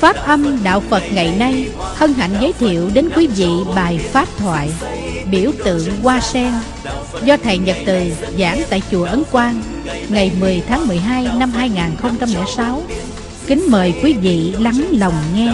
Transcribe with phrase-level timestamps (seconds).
[0.00, 4.28] Pháp âm Đạo Phật ngày nay hân hạnh giới thiệu đến quý vị bài Pháp
[4.38, 4.70] thoại,
[5.30, 6.52] Biểu tượng Hoa Sen
[7.24, 8.00] do Thầy Nhật Từ
[8.38, 9.62] giảng tại Chùa Ấn Quang
[10.08, 12.82] ngày 10 tháng 12 năm 2006.
[13.46, 15.52] Kính mời quý vị lắng lòng nghe.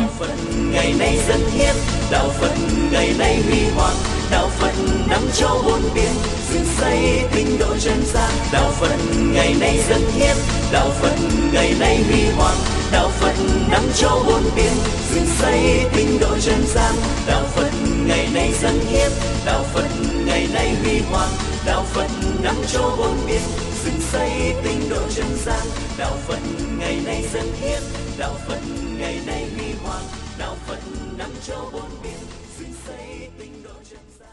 [0.73, 1.75] ngày nay dân hiến,
[2.11, 2.53] đạo phật
[2.93, 3.97] ngày nay huy hoàng
[4.31, 4.73] đạo phật
[5.11, 6.13] năm châu bốn biển,
[6.53, 8.97] dựng xây tinh độ chân gian đạo phật
[9.35, 10.37] ngày nay dân hiến,
[10.73, 11.15] đạo phật
[11.53, 13.35] ngày nay huy hoàng đạo phật
[13.71, 14.73] nắng cho bốn biển
[15.11, 16.95] dựng xây tinh độ chân gian.
[17.27, 17.71] Đạo phật
[18.07, 19.11] ngày nay dân hiến
[19.47, 19.89] đạo phật
[20.27, 21.31] ngày nay huy hoàng.
[21.67, 22.07] Đạo phật
[22.43, 23.41] nắng cho bốn biển
[23.85, 24.31] dựng xây
[24.65, 25.67] tinh độ chân gian.
[25.99, 26.39] Đạo phật
[26.79, 27.83] ngày nay dân hiến
[28.19, 28.59] đạo phật
[28.99, 30.05] ngày nay huy hoàng.
[30.39, 30.79] Đạo phật
[31.19, 32.19] nắng cho bốn biển
[32.59, 34.29] dựng xây tinh độ chân gian.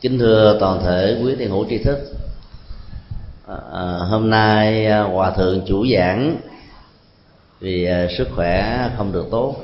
[0.00, 1.98] Kính thưa toàn thể quý thiền hữu tri thức.
[3.48, 6.36] À, à hôm nay à, hòa thượng chủ giảng
[7.60, 9.56] vì à, sức khỏe không được tốt,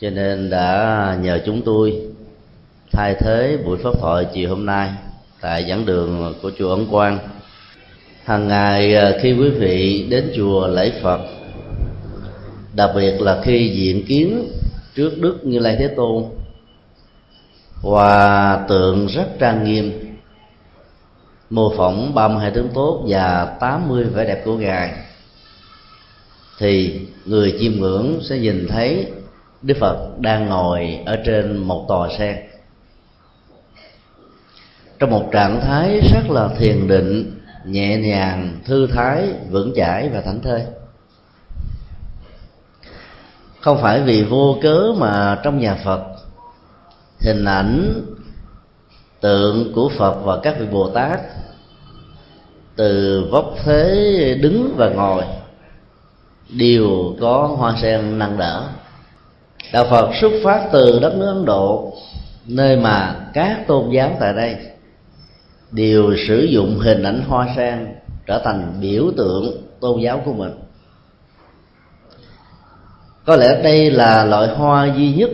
[0.00, 2.02] cho nên đã nhờ chúng tôi
[2.92, 4.90] thay thế buổi pháp thoại chiều hôm nay
[5.40, 7.18] tại giảng đường của chùa Ấn Quang.
[8.24, 11.20] Hàng ngày à, khi quý vị đến chùa lễ Phật,
[12.74, 14.48] đặc biệt là khi diện kiến
[14.94, 16.24] trước Đức Như Lai Thế Tôn,
[17.82, 20.16] hòa tượng rất trang nghiêm,
[21.50, 24.92] mô phỏng 32 tướng tốt và 80 vẻ đẹp của ngài
[26.62, 29.12] thì người chiêm ngưỡng sẽ nhìn thấy
[29.62, 32.36] Đức Phật đang ngồi ở trên một tòa sen
[34.98, 40.20] trong một trạng thái rất là thiền định, nhẹ nhàng, thư thái, vững chãi và
[40.20, 40.62] thảnh thơi.
[43.60, 46.02] Không phải vì vô cớ mà trong nhà Phật,
[47.20, 48.02] hình ảnh,
[49.20, 51.20] tượng của Phật và các vị Bồ Tát
[52.76, 55.24] từ vóc thế đứng và ngồi
[56.56, 58.68] đều có hoa sen nâng đỡ.
[59.72, 61.92] Đạo Phật xuất phát từ đất nước Ấn Độ,
[62.46, 64.56] nơi mà các tôn giáo tại đây
[65.70, 67.86] đều sử dụng hình ảnh hoa sen
[68.26, 70.52] trở thành biểu tượng tôn giáo của mình.
[73.24, 75.30] Có lẽ đây là loại hoa duy nhất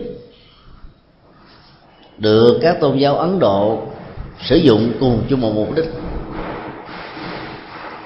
[2.17, 3.81] được các tôn giáo ấn độ
[4.49, 5.85] sử dụng cùng chung một mục đích,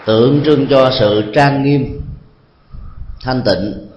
[0.06, 2.03] tượng trưng cho sự trang nghiêm
[3.24, 3.88] thanh tịnh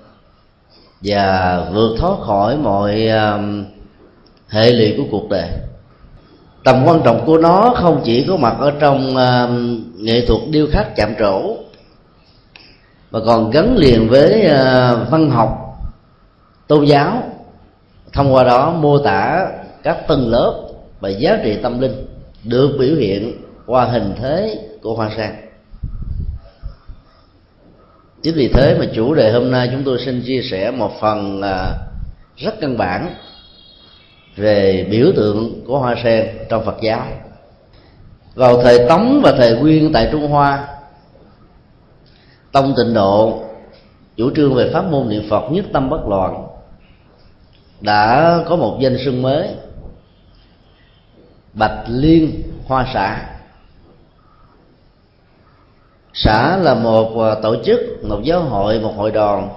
[1.01, 3.65] và vượt thoát khỏi mọi um,
[4.49, 5.49] hệ lụy của cuộc đời.
[6.65, 10.67] Tầm quan trọng của nó không chỉ có mặt ở trong um, nghệ thuật điêu
[10.73, 11.57] khắc chạm trổ
[13.11, 15.79] mà còn gắn liền với uh, văn học
[16.67, 17.23] tôn giáo.
[18.13, 19.49] Thông qua đó mô tả
[19.83, 20.63] các tầng lớp
[21.01, 22.07] và giá trị tâm linh
[22.45, 23.33] được biểu hiện
[23.67, 25.46] qua hình thế của hoa sen
[28.27, 31.43] chính vì thế mà chủ đề hôm nay chúng tôi xin chia sẻ một phần
[31.43, 31.75] à,
[32.37, 33.15] rất căn bản
[34.37, 37.07] về biểu tượng của hoa sen trong phật giáo.
[38.35, 40.69] Vào thời tống và thời nguyên tại trung hoa,
[42.53, 43.45] tông tịnh độ,
[44.17, 46.47] chủ trương về pháp môn niệm phật nhất tâm bất loạn,
[47.81, 49.49] đã có một danh xưng mới,
[51.53, 53.36] bạch liên hoa xã
[56.17, 59.49] xã là một à, tổ chức, một giáo hội, một hội đoàn.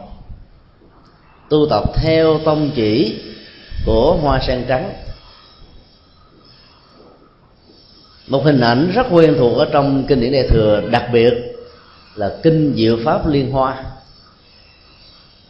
[1.50, 3.22] Tu tập theo tông chỉ
[3.86, 4.94] của hoa sen trắng.
[8.28, 11.34] Một hình ảnh rất quen thuộc ở trong kinh điển đại thừa, đặc biệt
[12.16, 13.84] là kinh diệu pháp liên hoa.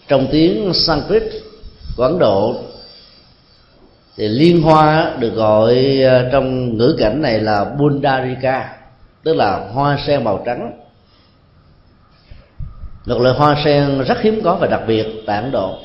[0.08, 1.24] Trong tiếng sanskrit
[1.98, 2.56] của ấn độ,
[4.18, 8.78] thì liên hoa được gọi à, trong ngữ cảnh này là bundarika,
[9.24, 10.80] tức là hoa sen màu trắng
[13.10, 15.78] một loại hoa sen rất hiếm có và đặc biệt tại ấn độ.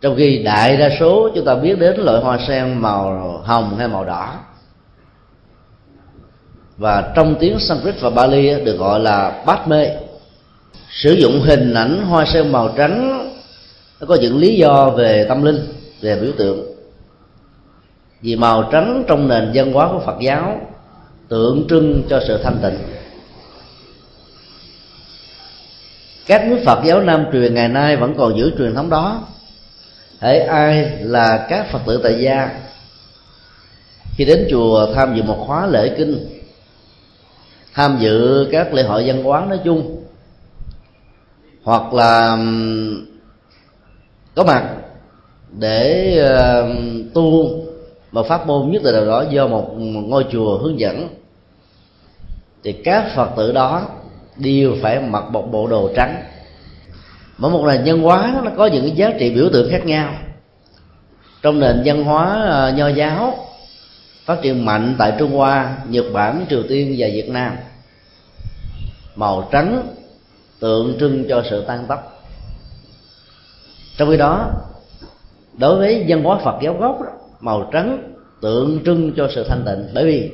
[0.00, 3.88] Trong khi đại đa số chúng ta biết đến loại hoa sen màu hồng hay
[3.88, 4.34] màu đỏ.
[6.76, 9.88] Và trong tiếng Sanskrit và Bali được gọi là bát mê.
[10.90, 13.26] Sử dụng hình ảnh hoa sen màu trắng
[14.00, 15.66] nó có những lý do về tâm linh,
[16.00, 16.66] về biểu tượng.
[18.22, 20.60] Vì màu trắng trong nền văn hóa của phật giáo
[21.28, 22.99] tượng trưng cho sự thanh tịnh.
[26.30, 29.22] Các nước phật giáo nam truyền ngày nay vẫn còn giữ truyền thống đó.
[30.20, 32.50] Hễ ai là các phật tử tại gia
[34.16, 36.40] khi đến chùa tham dự một khóa lễ kinh
[37.74, 40.04] tham dự các lễ hội văn hóa nói chung
[41.62, 42.38] hoặc là
[44.34, 44.64] có mặt
[45.58, 47.50] để uh, tu
[48.12, 51.08] một pháp môn nhất định nào đó do một ngôi chùa hướng dẫn
[52.64, 53.88] thì các phật tử đó
[54.36, 56.22] đều phải mặc một bộ đồ trắng.
[57.38, 60.14] Mỗi một nền văn hóa nó có những cái giá trị biểu tượng khác nhau.
[61.42, 63.46] Trong nền văn hóa ờ, nho giáo
[64.24, 67.56] phát triển mạnh tại trung hoa, nhật bản, triều tiên và việt nam.
[69.16, 69.94] Màu trắng
[70.60, 72.22] tượng trưng cho sự tan tóc.
[73.96, 74.50] Trong khi đó,
[75.58, 76.98] đối với văn hóa phật giáo gốc
[77.40, 79.88] màu trắng tượng trưng cho sự thanh tịnh.
[79.94, 80.30] Bởi vì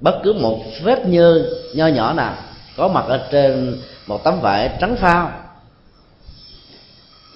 [0.00, 2.34] bất cứ một vết nhơ nho nhỏ nào
[2.78, 3.76] có mặt ở trên
[4.06, 5.30] một tấm vải trắng phao.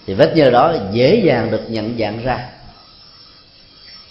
[0.06, 2.48] Thì vết nhơ đó dễ dàng được nhận dạng ra.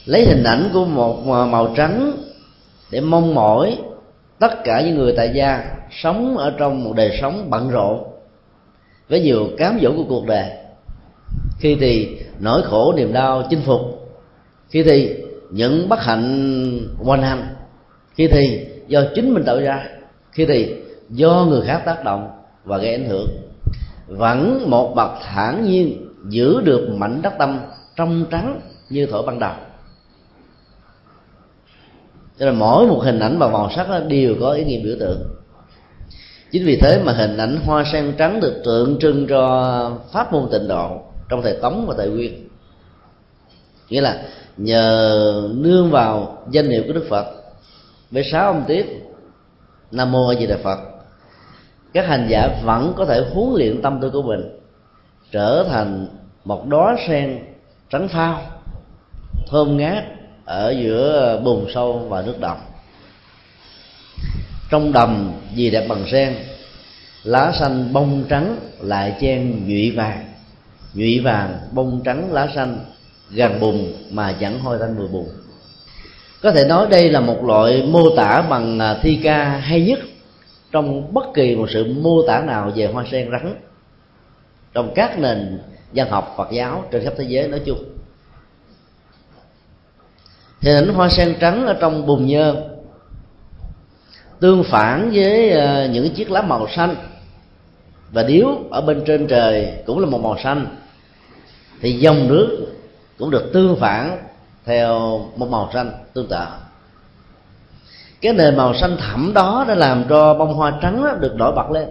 [0.05, 2.11] Lấy hình ảnh của một màu trắng
[2.91, 3.77] để mong mỏi
[4.39, 8.03] tất cả những người tại gia sống ở trong một đời sống bận rộn
[9.09, 10.49] với nhiều cám dỗ của cuộc đời.
[11.59, 13.81] Khi thì nỗi khổ niềm đau chinh phục.
[14.69, 15.15] Khi thì
[15.51, 17.55] những bất hạnh hoành hành.
[18.15, 19.85] Khi thì do chính mình tạo ra.
[20.31, 20.75] Khi thì
[21.11, 22.29] do người khác tác động
[22.63, 23.27] và gây ảnh hưởng.
[24.07, 27.59] Vẫn một bậc thản nhiên giữ được mảnh đất tâm
[27.95, 29.53] trong trắng như thổi ban đầu.
[32.39, 35.21] Cho nên mỗi một hình ảnh và màu sắc đều có ý nghĩa biểu tượng.
[36.51, 40.47] Chính vì thế mà hình ảnh hoa sen trắng được tượng trưng cho pháp môn
[40.51, 42.47] tịnh độ trong thời tống và thời nguyên.
[43.89, 44.23] Nghĩa là
[44.57, 47.25] nhờ nương vào danh hiệu của đức phật.
[48.11, 48.85] Với sáu ông tiết,
[49.91, 50.90] nam mô a di đà phật
[51.93, 54.59] các hành giả vẫn có thể huấn luyện tâm tư của mình,
[55.31, 56.07] trở thành
[56.45, 57.39] một đóa sen
[57.89, 58.41] trắng phao
[59.47, 60.03] thơm ngát
[60.45, 62.57] ở giữa bùn sâu và nước đầm
[64.71, 66.35] trong đầm gì đẹp bằng sen,
[67.23, 70.25] lá xanh bông trắng lại chen nhụy vàng.
[70.93, 72.79] Nhụy vàng, bông trắng, lá xanh
[73.29, 75.25] gần bùn mà chẳng hôi tanh mùi bùn.
[76.41, 79.99] Có thể nói đây là một loại mô tả bằng à, thi ca hay nhất
[80.71, 83.55] trong bất kỳ một sự mô tả nào về hoa sen rắn,
[84.73, 85.59] trong các nền
[85.93, 87.79] văn học Phật giáo trên khắp thế giới nói chung.
[90.61, 92.55] Hình ảnh hoa sen trắng ở trong bùn nhơ
[94.39, 96.95] tương phản với ờ, những chiếc lá màu xanh.
[98.11, 100.77] Và điếu ở bên trên trời cũng là một màu xanh,
[101.81, 102.67] thì dòng nước
[103.17, 104.17] cũng được tương phản
[104.65, 106.37] theo một màu xanh tương tự
[108.21, 111.51] cái nền màu xanh thẳm đó đã làm cho bông hoa trắng đó được nổi
[111.55, 111.87] bật lên.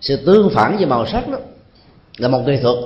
[0.00, 1.38] Sự tương phản về màu sắc đó
[2.16, 2.76] là một nghệ thuật.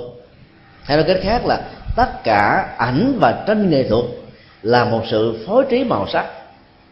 [0.83, 1.61] Hay nói cách khác là
[1.95, 4.05] tất cả ảnh và tranh nghệ thuật
[4.61, 6.25] là một sự phối trí màu sắc.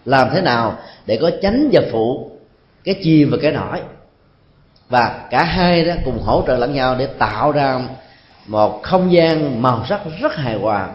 [0.06, 2.32] Làm thế nào để có chánh và phụ,
[2.84, 3.82] cái chia và cái nổi.
[4.90, 7.80] Và cả hai đó cùng hỗ trợ lẫn nhau để tạo ra
[8.48, 10.90] một không gian màu sắc rất hài hòa,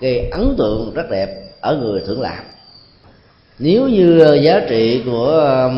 [0.00, 1.28] gây ấn tượng rất đẹp
[1.60, 2.44] ở người thưởng lãm
[3.58, 5.70] nếu như ờ, giá trị của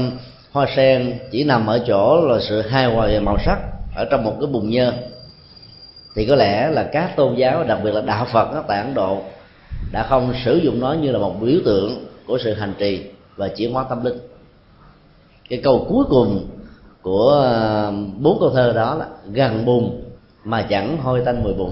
[0.53, 3.59] hoa sen chỉ nằm ở chỗ là sự hài hòa về màu sắc
[3.97, 4.93] ở trong một cái bùn nhơ,
[6.15, 9.19] thì có lẽ là các tôn giáo, đặc biệt là đạo phật tại ấn độ,
[9.93, 13.05] đã không sử dụng nó như là một biểu tượng của sự hành trì
[13.37, 14.19] và chuyển hóa tâm linh.
[15.49, 16.47] Cái câu cuối cùng
[17.03, 17.53] của
[18.19, 20.03] bốn câu thơ đó là gần bùn
[20.45, 21.71] mà chẳng hôi tanh mùi bùn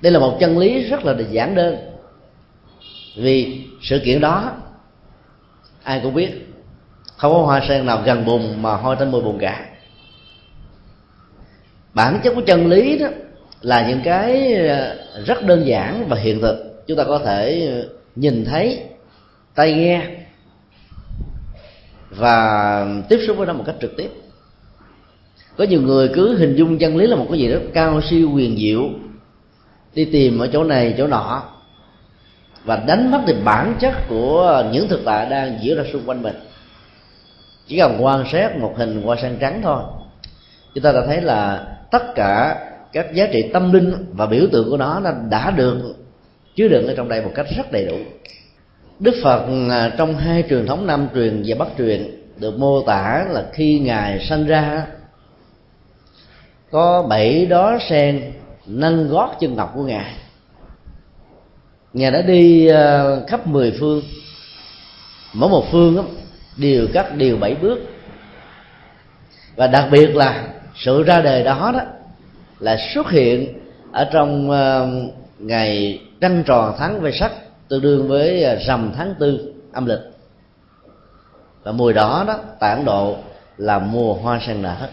[0.00, 1.76] đây là một chân lý rất là giản đơn
[3.16, 4.52] vì sự kiện đó,
[5.82, 6.30] ai cũng biết,
[7.16, 9.66] không có hoa sen nào gần bùn mà hôi tới mùi bùn cả.
[11.94, 13.08] Bản chất của chân lý đó
[13.60, 16.84] là những cái ờ, rất đơn giản và hiện thực.
[16.86, 17.72] Chúng ta có thể
[18.16, 18.82] nhìn thấy
[19.54, 20.06] tay nghe
[22.10, 24.10] và tiếp xúc với nó một cách trực tiếp.
[25.56, 28.30] Có nhiều người cứ hình dung chân lý là một cái gì đó cao siêu
[28.34, 28.90] quyền diệu,
[29.94, 31.42] đi tìm ở chỗ này, chỗ nọ
[32.64, 36.22] và đánh mất đi bản chất của những thực tại đang diễn ra xung quanh
[36.22, 36.34] mình.
[37.66, 39.82] Chỉ cần quan sát một hình hoa sen trắng thôi,
[40.74, 42.58] chúng ta đã thấy là tất cả
[42.92, 45.94] các giá trị tâm linh và biểu tượng của nó đã được
[46.56, 47.96] chứa đựng ở trong đây một cách rất đầy đủ.
[48.98, 53.26] Đức phật à, trong hai truyền thống nam truyền và bắc truyền được mô tả
[53.30, 54.86] là khi ngài sanh ra,
[56.70, 58.32] có bảy đó sen
[58.66, 60.14] nâng gót chân ngọc của ngài
[61.92, 64.02] ngài đã đi ờ, khắp mười phương.
[65.32, 66.04] Mỗi một phương đó,
[66.56, 67.78] đều cắt đều bảy bước.
[69.56, 71.80] Và đặc biệt là sự ra đời đó đó
[72.60, 73.58] là xuất hiện
[73.92, 74.88] ở trong ờ,
[75.38, 77.32] ngày trăng tròn tháng về sắc
[77.68, 80.00] tương đương với ờ, rằm tháng tư âm lịch.
[81.62, 83.16] Và mùa đó đó tại ấn độ
[83.56, 84.88] là mùa hoa sen nở.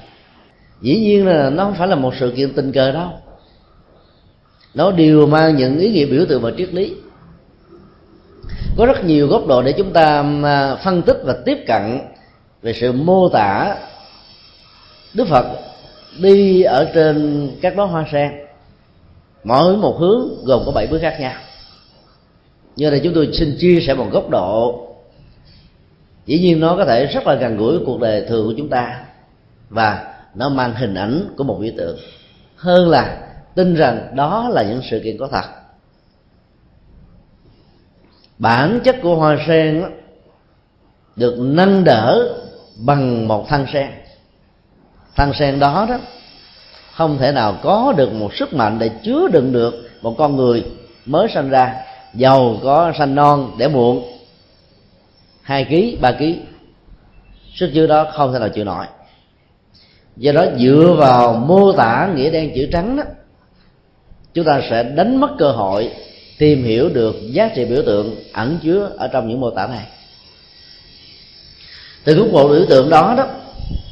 [0.82, 3.10] Dĩ nhiên là nó không phải là một sự kiện tình cờ đâu
[4.78, 6.96] nó đều mang những ý nghĩa biểu tượng và triết lý.
[8.78, 12.00] Có rất nhiều góc độ để chúng ta à, phân tích và tiếp cận
[12.62, 13.76] về sự mô tả
[15.14, 15.46] đức phật
[16.20, 18.32] đi ở trên các đóa hoa sen.
[19.44, 21.34] Mỗi một hướng gồm có bảy bước khác nhau.
[22.76, 24.84] Như là chúng tôi xin chia sẻ một góc độ.
[26.26, 28.70] Dĩ nhiên nó có thể rất là gần gũi với cuộc đời thường của chúng
[28.70, 29.00] ta
[29.70, 31.98] và nó mang hình ảnh của một biểu tượng.
[32.56, 33.27] Hơn là
[33.58, 35.46] tin rằng đó là những sự kiện có thật.
[38.38, 39.88] Bản chất của hoa sen đó,
[41.16, 42.36] được nâng đỡ
[42.86, 43.88] bằng một thân sen.
[45.16, 45.98] Thân sen đó đó
[46.94, 50.66] không thể nào có được một sức mạnh để chứa đựng được một con người
[51.06, 51.76] mới sinh ra
[52.14, 54.04] giàu có sanh non để muộn.
[55.42, 56.40] Hai ký ba ký
[57.54, 58.86] sức chứa đó không thể nào chịu nổi.
[60.18, 63.04] Do đó dựa vào mô tả nghĩa đen chữ trắng đó
[64.38, 65.92] chúng ta sẽ đánh mất cơ hội
[66.38, 69.86] tìm hiểu được giá trị biểu tượng ẩn chứa ở trong những mô tả này.
[72.04, 73.28] Từ góc bộ biểu tượng đó đó,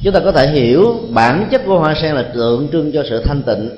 [0.02, 3.22] chúng ta có thể hiểu bản chất của hoa sen là tượng trưng cho sự
[3.24, 3.70] thanh tịnh.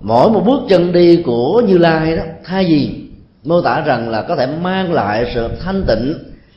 [0.00, 2.90] Mỗi một bước chân đi của như lai đó, thay vì
[3.44, 6.14] mô tả rằng là có thể mang lại sự thanh tịnh,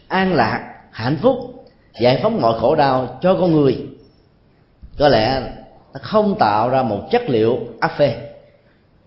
[0.07, 1.65] an lạc, hạnh phúc,
[2.01, 3.77] giải phóng mọi khổ đau cho con người,
[4.97, 5.41] có lẽ
[5.97, 8.15] nó không tạo ra một chất liệu áp phê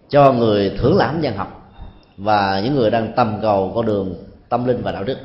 [0.09, 1.73] cho người thưởng lãm văn học
[2.17, 4.15] và những người đang tầm cầu con đường
[4.49, 5.19] tâm linh và đạo đức.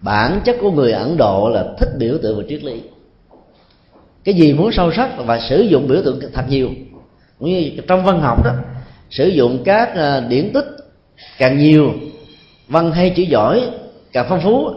[0.00, 2.82] Bản chất của người ấn độ là thích biểu tượng và triết lý.
[4.24, 6.70] Cái gì muốn sâu sắc và sử dụng biểu tượng thật nhiều,
[7.38, 8.52] cũng như trong văn học đó,
[9.10, 10.66] sử dụng các à, điển tích
[11.38, 11.92] càng nhiều,
[12.68, 13.70] văn hay chữ giỏi
[14.12, 14.70] càng phong phú,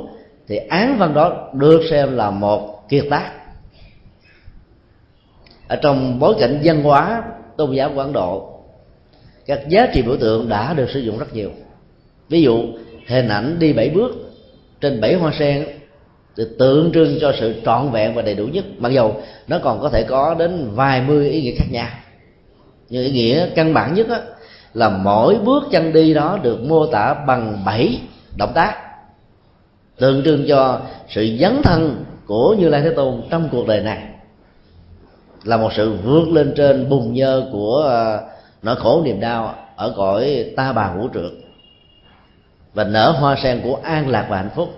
[0.47, 3.38] thì án văn đó được xem là một kiệt tác
[5.69, 7.23] ở trong bối cảnh văn hóa
[7.57, 8.49] tôn giáo của ấn độ
[9.45, 11.49] các giá trị biểu tượng đã được sử dụng rất nhiều.
[12.29, 12.63] Ví dụ
[13.07, 14.11] hình ảnh đi bảy bước
[14.81, 15.67] trên bảy hoa sen
[16.37, 18.65] thì tượng trưng cho sự trọn vẹn và đầy đủ nhất.
[18.77, 21.87] Mặc dầu nó còn có thể có đến vài mươi ý nghĩa khác nhau.
[22.89, 24.19] Nhưng ý nghĩa căn bản nhất á,
[24.73, 27.99] là mỗi bước chân đi đó được mô tả bằng bảy
[28.37, 28.75] động tác
[29.97, 34.03] tượng trưng cho sự dấn thân của như lai thế tôn trong cuộc đời này
[35.43, 38.19] là một sự vượt lên trên bùng nhơ của à,
[38.61, 41.31] nỗi khổ niềm đau ở cõi ta bà vũ trượt
[42.73, 44.69] và nở hoa sen của an lạc và hạnh phúc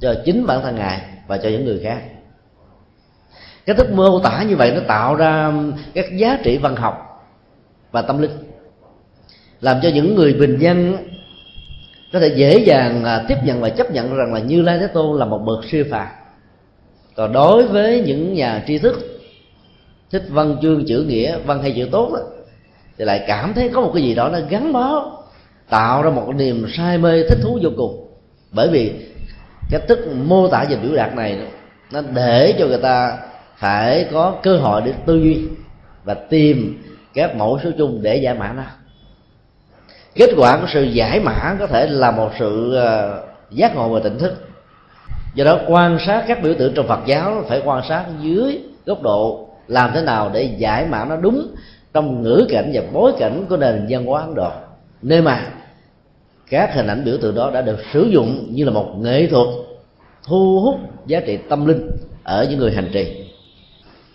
[0.00, 2.02] cho chính bản thân ngài và cho những người khác.
[3.66, 5.52] Cái thức mô tả như vậy nó tạo ra
[5.94, 7.24] các giá trị văn học
[7.90, 8.30] và tâm linh,
[9.60, 10.96] làm cho những người bình dân
[12.12, 14.86] có thể dễ dàng à, tiếp nhận và chấp nhận rằng là như lai thế
[14.86, 16.08] tôn là một bậc siêu phàm
[17.16, 19.15] còn đối với những nhà tri thức
[20.18, 22.20] thích văn chương chữ nghĩa văn hay chữ tốt đó,
[22.98, 25.12] thì lại cảm thấy có một cái gì đó nó gắn bó
[25.68, 28.08] tạo ra một niềm say mê thích thú vô cùng.
[28.52, 28.92] Bởi vì
[29.70, 31.38] cái thức mô tả và biểu đạt này
[31.92, 33.18] nó để cho người ta
[33.56, 35.42] phải có cơ hội để tư duy
[36.04, 36.82] và tìm
[37.14, 38.62] các mẫu số chung để giải mã nó.
[40.14, 44.00] Kết quả của sự giải mã có thể là một sự ờ, giác ngộ và
[44.00, 44.48] tỉnh thức.
[45.34, 49.02] Do đó quan sát các biểu tượng trong phật giáo phải quan sát dưới góc
[49.02, 51.48] độ làm thế nào để giải mã nó đúng
[51.94, 54.50] trong ngữ cảnh và bối cảnh của nền văn hóa ấn độ?
[55.02, 55.52] Nơi mà,
[56.50, 59.48] các hình ảnh biểu tượng đó đã được sử dụng như là một nghệ thuật
[60.26, 61.90] thu hút giá trị tâm linh
[62.24, 63.30] ở những người hành trì.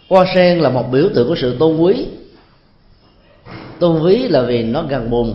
[0.10, 2.08] Hoa sen là một biểu tượng của sự tôn quý.
[3.80, 5.34] Tôn quý là vì nó gần bùn,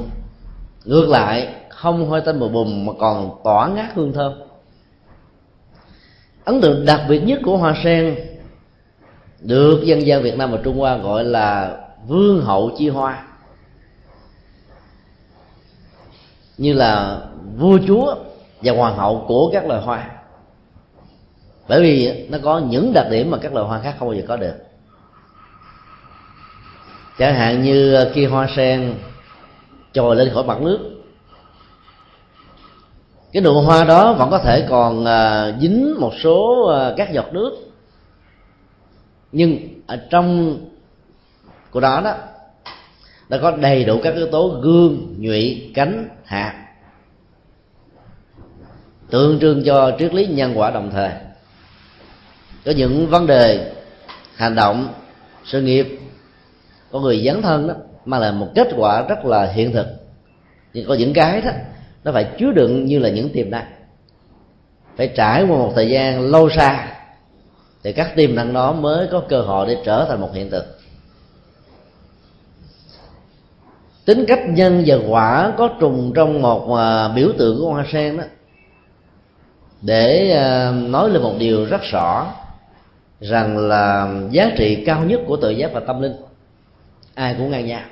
[0.85, 4.33] ngược lại không hơi tanh mùi bùn mà còn tỏa ngát hương thơm.
[6.45, 8.15] Ấn tượng đặc biệt nhất của hoa sen
[9.41, 11.77] được dân gian việt nam và trung hoa gọi là
[12.07, 13.23] vương hậu chi hoa.
[16.59, 17.21] Như là
[17.57, 18.15] vua chúa
[18.63, 20.11] và hoàng hậu của các loài hoa.
[21.69, 24.25] Bởi vì nó có những đặc điểm mà các loài hoa khác không bao giờ
[24.29, 24.55] có được.
[27.19, 28.95] Chẳng hạn như khi hoa sen
[29.93, 30.79] trồi lên khỏi mặt nước,
[33.33, 37.33] cái nụ hoa đó vẫn có thể còn à, dính một số à, các giọt
[37.33, 37.66] nước
[39.37, 40.59] nhưng ở trong
[41.71, 42.15] của đó đó,
[43.29, 46.67] đã có đầy đủ các yếu tố gương, nhụy, cánh, hạt,
[49.11, 51.11] tượng trưng cho triết lý nhân quả đồng thời.
[52.65, 53.73] Có những vấn đề
[54.35, 54.89] hành động,
[55.45, 55.99] sự nghiệp,
[56.91, 57.75] có người dấn thân đó
[58.05, 59.87] mang lại một kết quả rất là hiện thực.
[60.73, 61.51] Nhưng có những cái đó,
[62.05, 63.67] nó phải chứa đựng như là những tiềm năng.
[64.97, 66.96] Phải trải qua một thời gian lâu xa
[67.87, 70.79] thì các tiềm năng đó mới có cơ hội để trở thành một hiện thực.
[74.05, 78.17] Tính cách nhân và quả có trùng trong một à, biểu tượng của hoa sen
[78.17, 78.25] đó.
[79.83, 82.35] Để à, nói lên một điều rất rõ,
[83.21, 86.17] rằng là giá trị cao nhất của tự giác và tâm linh,
[87.15, 87.83] ai cũng ngang nhau.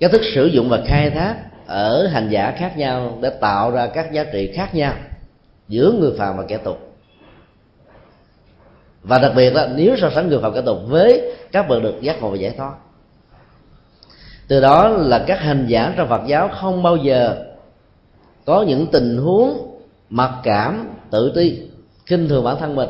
[0.00, 3.86] Cái thức sử dụng và khai thác ở hành giả khác nhau để tạo ra
[3.86, 4.94] các giá trị khác nhau
[5.68, 6.89] giữa người phàm và kẻ tục
[9.02, 11.94] và đặc biệt là nếu so sánh người phạm cả tục với các bậc được
[12.00, 12.72] giác ngộ và giải thoát.
[14.48, 17.44] Từ đó là các hành giả trong phật giáo không bao giờ
[18.44, 19.78] có những tình huống
[20.10, 21.60] mặc cảm, tự ti,
[22.06, 22.88] khinh thường bản thân mình.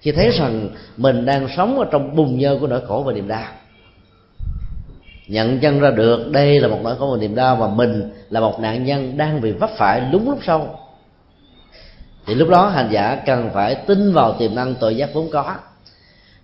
[0.00, 3.28] Khi thấy rằng mình đang sống ở trong bùn nhơ của nỗi khổ và niềm
[3.28, 3.52] đau.
[5.26, 8.40] Nhận chân ra được đây là một nỗi khổ và niềm đau mà mình là
[8.40, 10.78] một nạn nhân đang bị vấp phải đúng lúc sau
[12.28, 15.54] thì lúc đó hành giả cần phải tin vào tiềm năng tội giác vốn có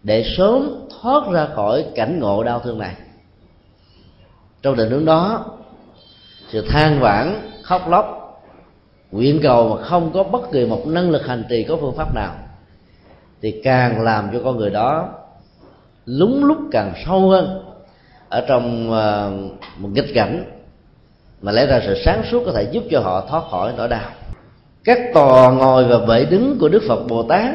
[0.03, 2.95] để sớm thoát ra khỏi cảnh ngộ đau thương này.
[4.63, 5.45] Trong tình huống đó,
[6.49, 8.25] sự than vãn, khóc lóc,
[9.11, 12.15] nguyện cầu mà không có bất kỳ một năng lực hành trì có phương pháp
[12.15, 12.35] nào
[13.43, 15.09] thì càng làm cho con người đó
[16.07, 17.65] lúng lúc càng sâu hơn
[18.29, 19.33] ở trong ờ,
[19.77, 20.45] một nghịch cảnh
[21.43, 24.11] mà lẽ ra sự sáng suốt có thể giúp cho họ thoát khỏi nỗi đau
[24.85, 27.55] các tòa ngồi và bệ đứng của đức phật bồ tát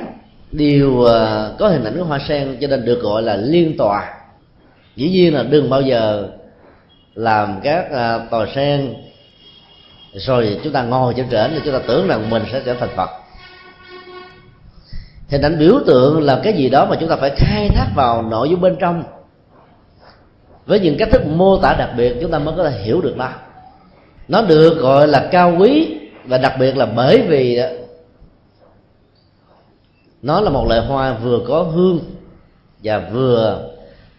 [0.51, 4.13] đều à, có hình ảnh của hoa sen cho nên được gọi là liên tòa.
[4.95, 6.27] Dĩ nhiên là đừng bao giờ
[7.15, 8.93] làm các à, tòa sen
[10.13, 12.89] rồi chúng ta ngồi trên trển thì chúng ta tưởng rằng mình sẽ trở thành
[12.95, 13.09] phật.
[15.29, 18.21] Hình ảnh biểu tượng là cái gì đó mà chúng ta phải khai thác vào
[18.21, 19.03] nội dung bên trong.
[20.65, 23.17] Với những cách thức mô tả đặc biệt, chúng ta mới có thể hiểu được
[23.17, 23.29] nó.
[24.27, 25.98] Nó được gọi là cao quý
[26.29, 27.59] và đặc biệt là bởi vì
[30.21, 31.99] nó là một loại hoa vừa có hương
[32.83, 33.69] và vừa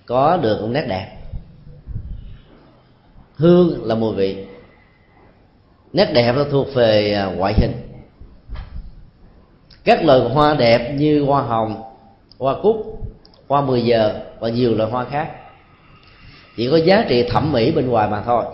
[0.07, 1.17] có được nét đẹp.
[3.37, 4.47] Hương là mùi vị,
[5.93, 7.73] nét đẹp nó thuộc về à, ngoại hình.
[9.85, 11.83] Các loài hoa đẹp như hoa hồng,
[12.39, 13.01] hoa cúc,
[13.49, 15.31] hoa 10 giờ và nhiều loại hoa khác.
[16.57, 18.45] Chỉ có giá trị thẩm mỹ bên ngoài mà thôi.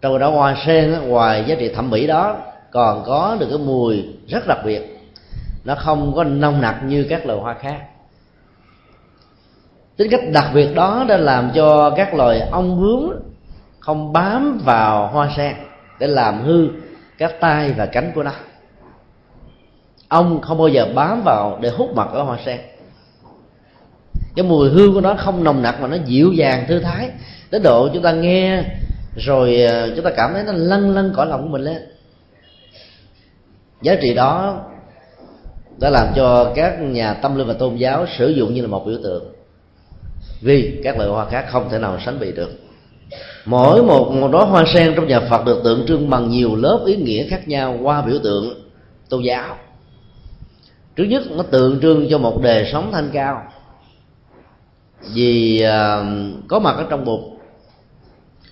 [0.00, 2.36] Trong đó hoa sen ngoài giá trị thẩm mỹ đó
[2.78, 4.98] còn có được cái mùi rất đặc biệt.
[5.64, 7.80] Nó không có nông nặc như các loài hoa khác.
[9.96, 13.12] Tính cách đặc biệt đó đã làm cho các loài ong bướm
[13.80, 15.54] không bám vào hoa sen
[16.00, 16.68] để làm hư
[17.18, 18.32] các tay và cánh của nó.
[20.08, 22.60] Ong không bao giờ bám vào để hút mật ở hoa sen.
[24.36, 27.10] Cái mùi hương của nó không nồng nặc mà nó dịu dàng, thư thái,
[27.50, 28.64] đến độ chúng ta nghe
[29.16, 31.97] rồi ờ, chúng ta cảm thấy nó lân lân cõi lòng của mình lên
[33.82, 34.60] giá trị đó
[35.78, 38.86] đã làm cho các nhà tâm linh và tôn giáo sử dụng như là một
[38.86, 39.24] biểu tượng
[40.40, 42.50] vì các loại hoa khác không thể nào sánh bị được.
[43.44, 46.82] Mỗi một đó đóa hoa sen trong nhà Phật được tượng trưng bằng nhiều lớp
[46.86, 48.54] ý nghĩa khác nhau qua biểu tượng
[49.08, 49.56] tôn giáo.
[50.96, 53.42] Trước nhất nó tượng trưng cho một đời sống thanh cao.
[55.12, 56.06] Vì uh,
[56.48, 57.38] có mặt ở trong bụng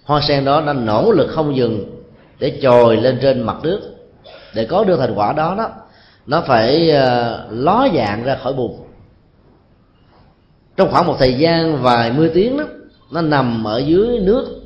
[0.04, 1.84] hoa sen đó đã nỗ lực không dừng
[2.38, 3.95] để trồi lên trên mặt nước
[4.56, 5.70] để có được thành quả đó đó
[6.26, 8.72] nó phải uh, ló dạng ra khỏi bùn
[10.76, 12.64] trong khoảng một thời gian vài mươi tiếng đó
[13.10, 14.62] nó nằm ở dưới nước.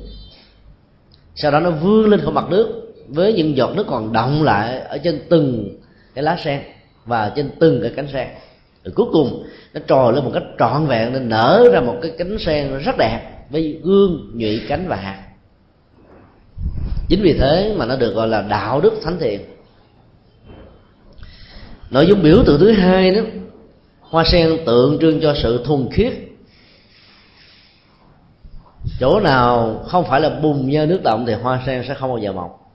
[1.35, 4.79] Sau đó nó vươn lên khỏi mặt nước với những giọt nước còn động lại
[4.79, 5.69] ở trên từng
[6.15, 6.61] cái lá sen
[7.05, 8.27] và trên từng cái cánh sen.
[8.83, 12.11] Rồi cuối cùng nó trồi lên một cách trọn vẹn nên nở ra một cái
[12.17, 15.23] cánh sen rất đẹp với gương nhụy cánh và hạt.
[17.09, 19.41] Chính vì thế mà nó được gọi là đạo đức thánh thiện
[21.91, 23.21] nội dung biểu tượng thứ hai đó,
[24.01, 26.13] hoa sen tượng trưng cho sự thuần khiết.
[28.99, 32.17] Chỗ nào không phải là bùng nhơ nước động thì hoa sen sẽ không bao
[32.17, 32.73] giờ mọc.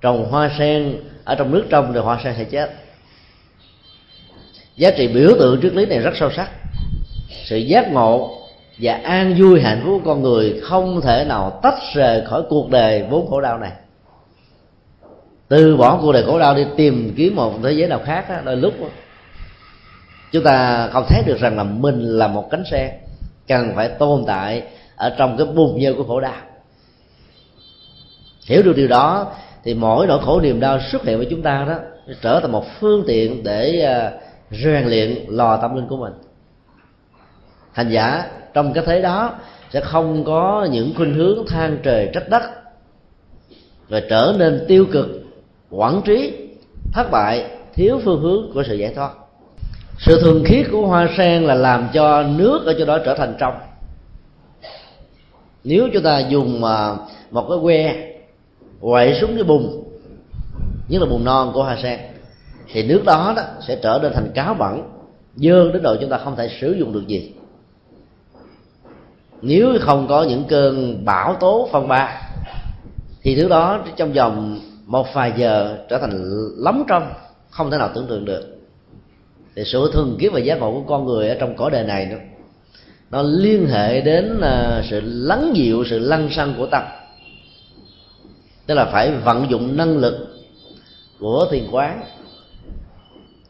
[0.00, 2.70] Trồng hoa sen, ở trong nước trong thì hoa sen sẽ chết.
[4.76, 6.50] Giá trị biểu tượng triết lý này rất sâu sắc.
[7.44, 8.38] Sự giác ngộ
[8.78, 12.70] và an vui hạnh phúc của con người không thể nào tách rời khỏi cuộc
[12.70, 13.72] đời vốn khổ đau này
[15.48, 18.36] từ bỏ cuộc đời khổ đau đi tìm kiếm một thế giới nào khác đó,
[18.44, 18.86] đôi lúc đó,
[20.32, 22.90] chúng ta không thấy được rằng là mình là một cánh sen
[23.48, 24.62] cần phải tồn tại
[24.96, 26.34] ở trong cái bùn nhơ của khổ đau.
[28.46, 29.32] Hiểu được điều đó
[29.64, 31.74] thì mỗi nỗi khổ niềm đau xuất hiện với chúng ta đó
[32.22, 34.12] trở thành một phương tiện để à,
[34.50, 36.12] rèn luyện lò tâm linh của mình.
[37.72, 39.34] Hành giả trong cái thế đó
[39.70, 42.42] sẽ không có những khuynh hướng than trời trách đất
[43.88, 45.23] và trở nên tiêu cực
[45.76, 46.32] quản trí
[46.92, 49.10] thất bại thiếu phương hướng của sự giải thoát.
[49.98, 53.34] Sự thường khiết của hoa sen là làm cho nước ở chỗ đó trở thành
[53.38, 53.54] trong.
[55.64, 56.96] Nếu chúng ta dùng à,
[57.30, 58.10] một cái que
[58.80, 59.84] quậy xuống cái bùn
[60.88, 62.00] nhất là bùn non của hoa sen
[62.72, 64.82] thì nước đó, đó sẽ trở nên thành cáo bẩn
[65.36, 67.32] dơ đến độ chúng ta không thể sử dụng được gì.
[69.42, 72.20] Nếu không có những cơn bão tố phong ba
[73.22, 74.60] thì thứ đó trong vòng
[74.94, 76.10] một vài giờ trở thành
[76.56, 77.12] lắm trong,
[77.50, 78.58] không thể nào tưởng tượng được.
[79.56, 82.06] Thì sự thường kiếp và giác ngộ của con người ở trong cõi đời này
[82.06, 82.16] đó,
[83.10, 86.82] nó liên hệ đến à, sự lắng dịu, sự lăng xăng của tâm.
[88.66, 90.14] Tức là phải vận dụng năng lực
[91.20, 92.02] của thiền quán,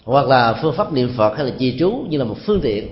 [0.05, 2.89] hoặc là phương pháp niệm phật hay là trì chú như là một phương tiện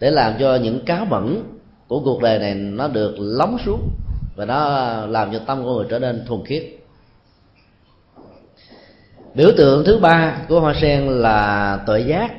[0.00, 1.42] để làm cho những cáo bẩn
[1.88, 3.88] của cuộc đời này nó được lóng xuống
[4.36, 6.75] và nó làm cho tâm của người trở nên thuần khiết
[9.36, 12.34] biểu tượng thứ ba của hoa sen là tuệ giác.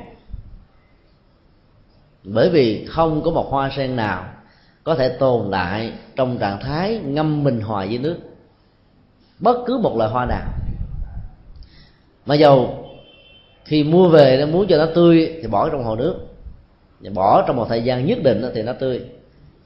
[2.24, 4.24] Bởi vì không có một hoa sen nào
[4.84, 8.16] có thể tồn tại trong trạng thái ngâm mình hòa với nước,
[9.38, 10.48] bất cứ một loại hoa nào.
[12.26, 12.84] Mà dầu
[13.64, 16.14] khi mua về nó muốn cho nó tươi thì bỏ trong hồ nước.
[17.14, 19.02] Bỏ trong một thời gian nhất định thì nó tươi.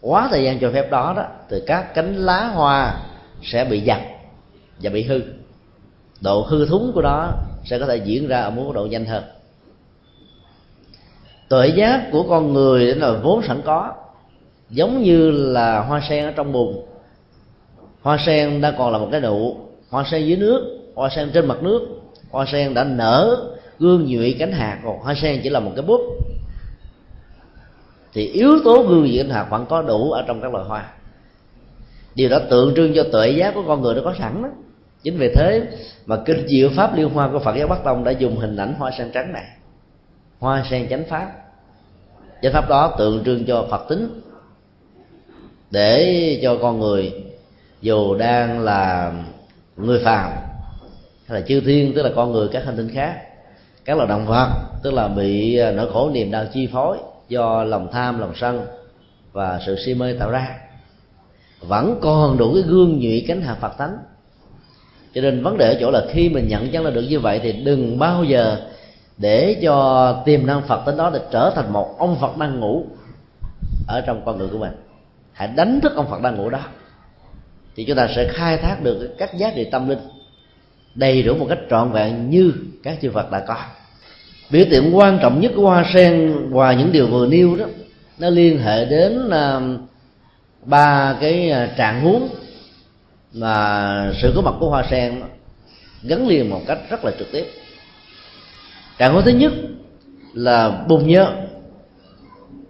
[0.00, 3.00] Quá thời gian cho phép đó đó thì các cánh lá hoa
[3.42, 4.00] sẽ bị giặt
[4.82, 5.20] và bị hư
[6.22, 7.32] độ hư thúng của nó
[7.64, 9.24] sẽ có thể diễn ra ở mức độ nhanh hơn.
[11.48, 13.92] Tuệ giác của con người là vốn sẵn có,
[14.70, 16.84] giống như là hoa sen ở trong bùn.
[18.02, 19.56] Hoa sen đã còn là một cái nụ,
[19.90, 21.80] hoa sen dưới nước, hoa sen trên mặt nước,
[22.30, 25.84] hoa sen đã nở gương nhụy cánh hạt, còn hoa sen chỉ là một cái
[25.84, 26.00] bút
[28.12, 30.92] thì yếu tố gương nhụy cánh hạt vẫn có đủ ở trong các loài hoa.
[32.14, 34.48] Điều đó tượng trưng cho tuệ giác của con người nó có sẵn đó
[35.02, 35.62] chính vì thế
[36.06, 38.74] mà kinh diệu pháp liên hoa của phật giáo bắc tông đã dùng hình ảnh
[38.78, 39.44] hoa sen trắng này.
[40.38, 41.32] Hoa sen chánh pháp.
[42.42, 44.20] Chánh pháp đó tượng trưng cho phật tính.
[45.70, 47.12] Để cho con người,
[47.80, 49.12] dù đang là
[49.76, 50.30] người phàm,
[51.26, 53.22] hay là chư thiên, tức là con người các hành tinh khác,
[53.84, 54.48] các loài động vật,
[54.82, 58.66] tức là bị à, nỗi khổ niềm đau chi phối do lòng tham, lòng sân
[59.32, 60.58] và sự si mê tạo ra,
[61.60, 63.98] vẫn còn đủ cái gương nhụy cánh hạ phật tánh
[65.14, 67.40] cho nên vấn đề ở chỗ là khi mình nhận chân là được như vậy
[67.42, 68.56] thì đừng bao giờ
[69.18, 72.84] để cho tiềm năng phật tính đó để trở thành một ông phật đang ngủ
[73.88, 74.72] ở trong con người của mình.
[75.32, 76.60] Hãy đánh thức ông phật đang ngủ đó.
[77.76, 79.98] Thì chúng ta sẽ khai thác được các giá trị tâm linh
[80.94, 83.56] đầy đủ một cách trọn vẹn như các chư Phật đã có.
[84.50, 87.66] Biểu tượng quan trọng nhất của hoa sen ngoài những điều vừa nêu đó,
[88.18, 89.60] nó liên hệ đến à,
[90.64, 92.28] ba cái à, trạng huống
[93.34, 95.22] mà sự có mặt của hoa sen
[96.02, 97.46] gắn liền một cách rất là trực tiếp.
[98.98, 99.52] Trạng thái thứ nhất
[100.34, 101.32] là bùn nhơ,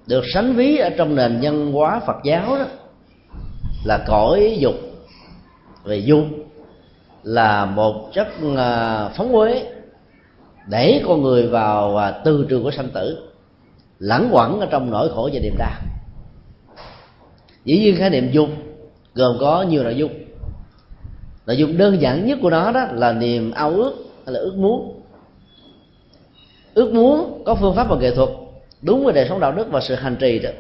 [0.07, 2.67] được sánh ví ở trong nền nhân hóa Phật giáo đó,
[3.85, 4.75] là cõi dục
[5.85, 6.43] về dung
[7.23, 9.73] là một chất à, phóng uế
[10.67, 13.29] đẩy con người vào à, tư trường của sanh tử
[13.99, 15.81] lãng quẩn ở trong nỗi khổ và niềm đau.
[17.65, 18.51] Dĩ nhiên khái niệm dung
[19.15, 20.22] gồm có nhiều nội dung
[21.47, 23.95] nội dung đơn giản nhất của nó đó là niềm ao ước
[24.27, 25.01] hay là ước muốn.
[26.75, 28.29] Ước muốn có phương pháp và nghệ thuật
[28.83, 30.51] đúng với đời sống đạo đức và sự hành trì đó.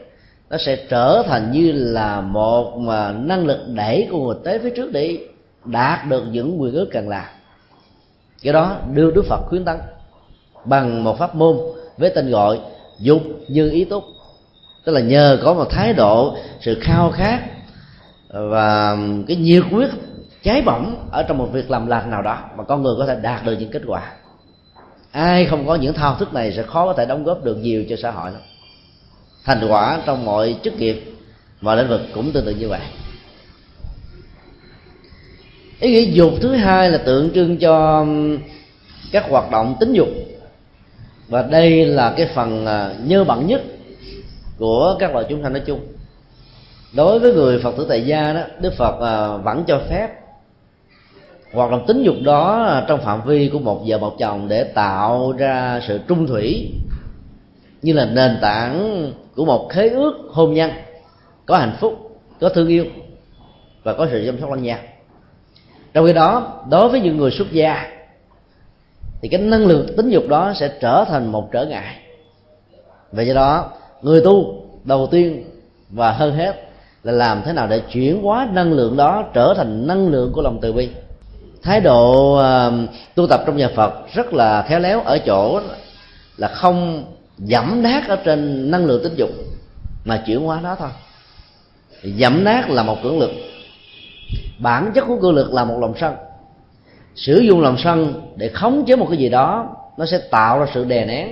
[0.51, 4.71] Nó sẽ trở thành như là một mà năng lực đẩy của người tới phía
[4.71, 5.19] trước để
[5.65, 7.25] đạt được những quyền ước cần làm
[8.43, 9.77] cái đó đưa đức phật khuyến tấn
[10.65, 11.57] bằng một pháp môn
[11.99, 12.61] với tên gọi
[12.99, 14.05] dục như ý túc.
[14.85, 17.41] Tức là nhờ có một thái độ, sự khao khát
[18.29, 18.97] và
[19.29, 19.89] cái nhiệt quyết
[20.43, 23.17] cháy bỏng ở trong một việc làm lành nào đó mà con người có thể
[23.23, 24.13] đạt được những kết quả.
[25.13, 27.85] Ai không có những thao thức này sẽ khó có thể đóng góp được nhiều
[27.89, 28.41] cho xã hội lắm.
[29.45, 31.03] Thành quả trong mọi chức nghiệp
[31.61, 32.81] và lĩnh vực cũng tương tự như vậy.
[35.81, 38.39] Ý nghĩa dục thứ hai là tượng trưng cho um,
[39.13, 40.09] các hoạt động tính dục.
[41.29, 43.63] Và đây là cái phần à, nhơ bẩn nhất
[44.59, 45.81] của các loài chúng sanh nói chung.
[46.93, 50.22] Đối với người phật tử tại gia đó, đức phật à, vẫn cho phép
[51.53, 55.33] hoạt động tính dục đó trong phạm vi của một vợ, một chồng để tạo
[55.39, 56.71] ra sự trung thủy
[57.83, 60.71] như là nền tảng của một khế ước hôn nhân,
[61.47, 62.85] có hạnh phúc, có thương yêu
[63.83, 64.79] và có sự chăm sóc lẫn nhau.
[65.95, 67.87] Trong khi đó, đối với những người xuất gia,
[69.23, 71.97] thì cái năng lượng tính dục đó sẽ trở thành một trở ngại.
[73.13, 73.71] Vì do đó,
[74.03, 75.45] người tu đầu tiên
[75.91, 76.69] và hơn hết
[77.03, 80.43] là làm thế nào để chuyển hóa năng lượng đó trở thành năng lượng của
[80.43, 80.89] lòng từ bi
[81.63, 85.61] thái độ uh, tu tập trong nhà phật rất là khéo léo ở chỗ
[86.37, 87.05] là không
[87.39, 89.31] giảm nát ở trên năng lượng tính dục
[90.05, 90.89] mà chuyển hóa nó thôi.
[92.19, 93.31] Giảm nát là một cưỡng lực
[94.59, 96.15] bản chất của cưỡng lực là một lòng sân.
[97.15, 100.67] Sử dụng lòng sân để khống chế một cái gì đó nó sẽ tạo ra
[100.75, 101.29] sự đè nén.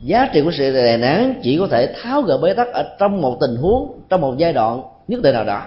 [0.00, 3.20] Giá trị của sự đè nén chỉ có thể tháo gỡ bế tắc ở trong
[3.20, 5.62] một tình huống trong một giai đoạn nhất định nào đó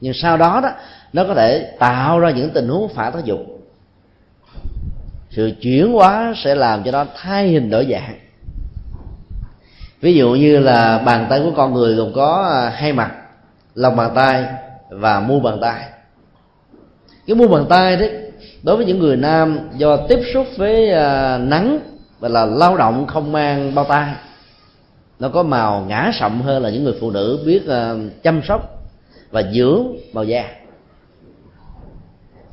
[0.00, 0.70] nhưng sau đó đó,
[1.12, 3.60] nó có thể tạo ra những tình huống phản tác dụng.
[5.30, 8.18] Sự chuyển hóa sẽ làm cho nó thay hình đổi dạng.
[10.00, 13.12] Ví dụ như là bàn tay của con người gồm có à, hai mặt
[13.74, 14.44] lòng bàn tay
[14.90, 15.84] và mu bàn tay.
[17.26, 18.32] Cái mu bàn tay đấy,
[18.62, 21.78] đối với những người nam, do tiếp xúc với à, nắng
[22.20, 24.14] và là lao động không mang bao tay,
[25.18, 28.79] nó có màu ngã sậm hơn là những người phụ nữ biết à, chăm sóc
[29.30, 30.44] và dưỡng màu da.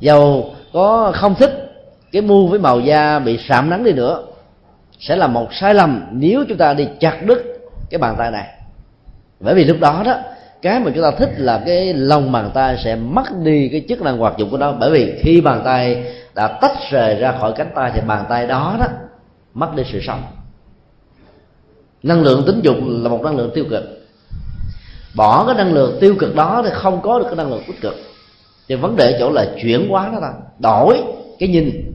[0.00, 4.22] Dầu có không thích, cái mu với màu da bị sạm nắng đi nữa,
[4.98, 7.44] sẽ là một sai lầm nếu chúng ta đi chặt đứt
[7.90, 8.46] cái bàn tay này.
[9.40, 10.14] Bởi vì lúc đó đó,
[10.62, 14.02] cái mà chúng ta thích là cái lòng bàn tay sẽ mất đi cái chức
[14.02, 14.72] năng hoạt dụng của nó.
[14.72, 18.46] Bởi vì khi bàn tay đã tách rời ra khỏi cánh tay thì bàn tay
[18.46, 18.86] đó đó
[19.54, 20.22] mất đi sự sống.
[22.02, 23.97] Năng lượng tính dục là một năng lượng tiêu cực
[25.14, 27.80] bỏ cái năng lượng tiêu cực đó thì không có được cái năng lượng tích
[27.80, 27.94] cực.
[28.68, 31.02] Thì vấn đề chỗ là chuyển hóa nó ta đổi
[31.38, 31.92] cái nhìn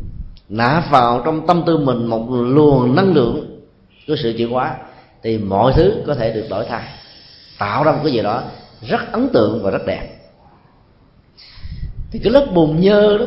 [0.50, 3.60] nạp vào trong tâm tư mình một luồng năng lượng
[4.08, 4.76] của sự chuyển hóa
[5.24, 6.84] thì mọi thứ có thể được đổi thay,
[7.60, 8.42] tạo ra một cái gì đó
[8.82, 10.08] rất ấn tượng và rất đẹp.
[12.12, 13.26] Thì cái lớp bùn nhơ đó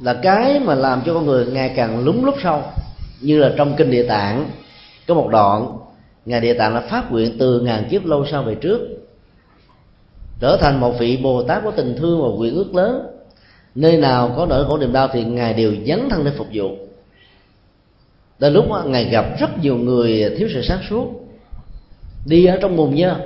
[0.00, 2.62] là cái mà làm cho con người ngày càng lúng lúc sâu
[3.20, 4.50] như là trong kinh địa tạng,
[5.06, 5.78] có một đoạn,
[6.24, 8.97] ngài địa tạng đã phát nguyện từ ngàn kiếp lâu sau về trước
[10.40, 13.06] trở thành một vị bồ tát có tình thương và nguyện ước lớn.
[13.74, 16.76] Nơi nào có nỗi khổ niềm đau thì ngài đều dấn thân để phục vụ.
[18.38, 21.10] Đến lúc đó, ngài gặp rất nhiều người thiếu sự sáng suốt.
[22.26, 23.16] Đi ở trong mùng nhơ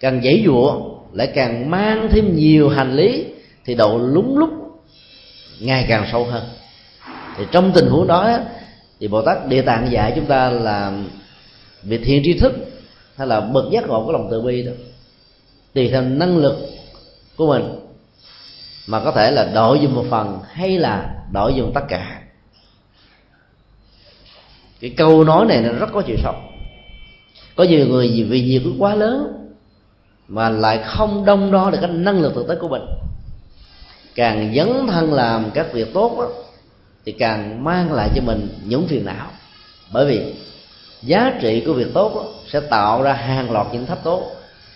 [0.00, 0.80] càng dãy dụa
[1.12, 3.24] lại càng mang thêm nhiều hành lý
[3.64, 4.50] thì độ lúng lúc
[5.60, 6.42] ngày càng sâu hơn.
[7.36, 8.38] Thì trong tình huống đó
[9.00, 10.92] thì bồ tát địa tạng dạy chúng ta là
[11.82, 12.52] việc thiện tri thức
[13.16, 14.72] hay là bậc giác ngộ của lòng từ bi đó
[15.74, 16.56] tùy theo năng lực
[17.36, 17.78] của mình
[18.86, 22.22] mà có thể là đổi dùng một phần hay là đổi dùng tất cả.
[24.80, 26.34] Cái câu nói này nó rất có chiều sâu.
[27.56, 29.48] Có nhiều người vì nhiều cái quá lớn
[30.28, 32.82] mà lại không đông đo được cái năng lực thực tế của mình.
[34.14, 36.28] Càng dấn thân làm các việc tốt đó,
[37.04, 39.30] thì càng mang lại cho mình những phiền não.
[39.92, 40.34] Bởi vì
[41.02, 44.22] giá trị của việc tốt đó, sẽ tạo ra hàng loạt những thách tốt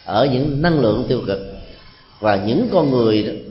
[0.07, 1.39] ở những năng lượng tiêu cực.
[2.21, 3.45] Và những con người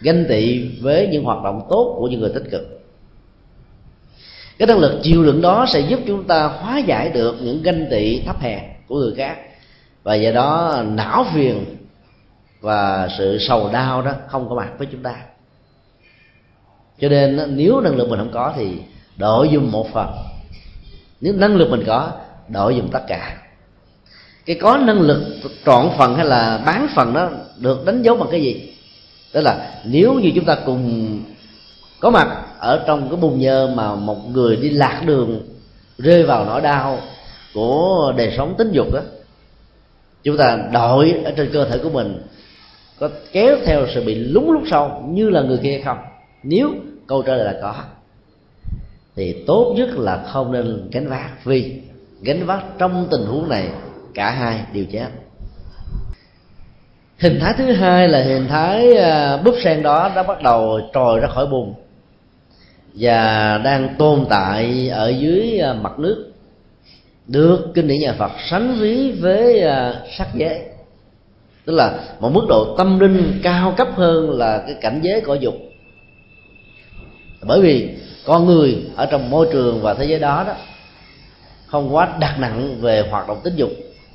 [0.00, 2.80] ganh tị với những hoạt động tốt của những người tích cực.
[4.58, 7.86] Cái năng lực chịu đựng đó sẽ giúp chúng ta hóa giải được những ganh
[7.90, 9.36] tị, thấp hèn của người khác.
[10.02, 11.64] Và do đó não phiền
[12.60, 15.14] và sự sầu đau đó không có mặt với chúng ta.
[17.00, 18.76] Cho nên nếu năng lực mình không có thì
[19.16, 20.08] đổi dùng một phần.
[21.20, 22.12] Nếu năng lực mình có,
[22.48, 23.36] đổi dùng tất cả
[24.50, 25.22] cái có năng lực
[25.66, 28.72] trọn phần hay là bán phần đó được đánh dấu bằng cái gì?
[29.32, 31.18] Tức là nếu như chúng ta cùng
[32.00, 35.40] có mặt ở trong cái bùn nhơ mà một người đi lạc đường,
[35.98, 36.98] rơi vào nỗi đau
[37.54, 39.00] của đời sống tính dục đó
[40.22, 42.22] chúng ta đội ở trên cơ thể của mình,
[42.98, 45.98] có kéo theo sự bị lúng lúc sau như là người kia không?
[46.42, 46.70] Nếu
[47.06, 47.74] câu trả lời là có,
[49.16, 51.44] thì tốt nhất là không nên gánh vác.
[51.44, 51.74] Vì
[52.22, 53.68] gánh vác trong tình huống này
[54.20, 55.08] cả hai đều chết.
[57.18, 61.20] Hình thái thứ hai là hình thái à, búp sen đó đã bắt đầu trồi
[61.20, 61.74] ra khỏi bùn
[62.94, 66.32] và đang tồn tại ở dưới à, mặt nước.
[67.26, 70.60] Được kinh điển nhà Phật sánh ví với à, sắc giới,
[71.64, 75.38] tức là một mức độ tâm linh cao cấp hơn là cái cảnh giới cõi
[75.40, 75.54] dục.
[77.46, 77.88] Bởi vì
[78.26, 80.54] con người ở trong môi trường và thế giới đó đó
[81.66, 83.70] không quá đặt nặng về hoạt động tính dục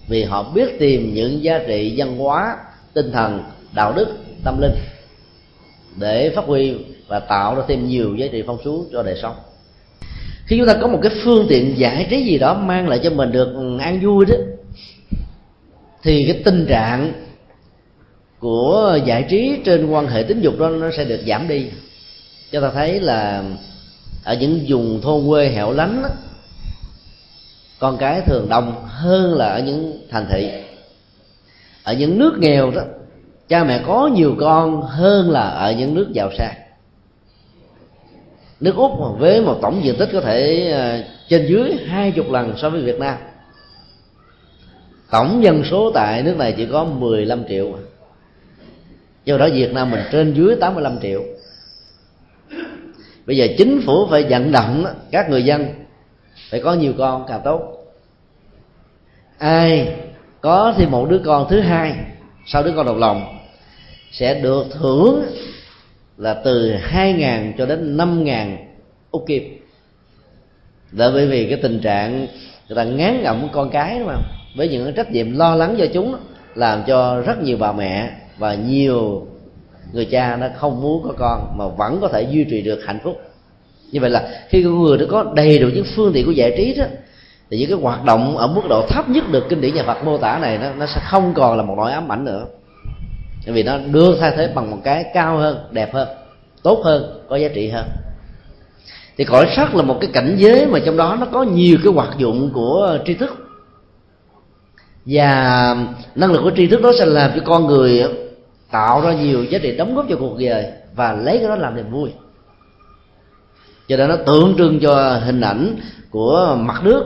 [0.07, 2.57] vì họ biết tìm những giá trị văn hóa
[2.93, 4.07] tinh thần đạo đức
[4.43, 4.75] tâm linh
[5.95, 6.73] để phát huy
[7.07, 9.35] và tạo ra thêm nhiều giá trị phong phú cho đời sống.
[10.45, 13.09] Khi chúng ta có một cái phương tiện giải trí gì đó mang lại cho
[13.09, 14.35] mình được an vui đó
[16.03, 17.13] thì cái tình trạng
[18.39, 21.65] của giải trí trên quan hệ tính dục đó nó sẽ được giảm đi.
[22.51, 23.43] Cho ta thấy là
[24.23, 26.09] ở những vùng thôn quê hẻo lánh đó,
[27.79, 30.51] con cái thường đông hơn là ở những thành thị.
[31.83, 32.81] Ở những nước nghèo đó,
[33.47, 36.55] cha mẹ có nhiều con hơn là ở những nước giàu sang.
[38.59, 42.53] Nước úc với một tổng diện tích có thể à, trên dưới hai chục lần
[42.57, 43.17] so với việt nam.
[45.11, 47.71] Tổng dân số tại nước này chỉ có 15 triệu.
[49.25, 51.23] Do đó Việt Nam mình trên dưới 85 triệu.
[53.25, 55.84] Bây giờ chính phủ phải vận động các người dân
[56.49, 57.61] phải có nhiều con càng tốt.
[59.37, 59.95] Ai
[60.41, 61.95] có thêm một đứa con thứ hai,
[62.45, 63.37] sau đứa con đầu lòng,
[64.11, 65.25] sẽ được thưởng
[66.17, 68.57] là từ 2.000 cho đến 5.000
[69.11, 69.57] úc kim.
[70.91, 72.27] Là bởi vì cái tình trạng
[72.67, 74.23] người ta ngán ngẩm con cái đúng không
[74.57, 76.15] với những trách nhiệm lo lắng cho chúng,
[76.55, 79.27] làm cho rất nhiều bà mẹ và nhiều
[79.93, 82.99] người cha nó không muốn có con mà vẫn có thể duy trì được hạnh
[83.03, 83.21] phúc
[83.91, 86.53] như vậy là khi con người đã có đầy đủ những phương tiện của giải
[86.57, 86.85] trí đó
[87.51, 90.03] thì những cái hoạt động ở mức độ thấp nhất được kinh điển nhà Phật
[90.03, 92.45] mô tả này nó, nó sẽ không còn là một nỗi ám ảnh nữa.
[93.45, 96.07] Bởi vì nó đưa thay thế bằng một cái cao hơn đẹp hơn
[96.63, 97.85] tốt hơn có giá trị hơn.
[99.17, 101.93] Thì cõi sắc là một cái cảnh giới mà trong đó nó có nhiều cái
[101.93, 103.35] hoạt dụng của tri thức.
[105.05, 105.75] Và
[106.15, 108.03] năng lực của tri thức đó sẽ làm cho con người
[108.71, 111.75] tạo ra nhiều giá trị đóng góp cho cuộc đời và lấy cái đó làm
[111.75, 112.09] niềm vui
[113.87, 115.75] cho nên nó tượng trưng cho hình ảnh
[116.09, 117.03] của mặt nước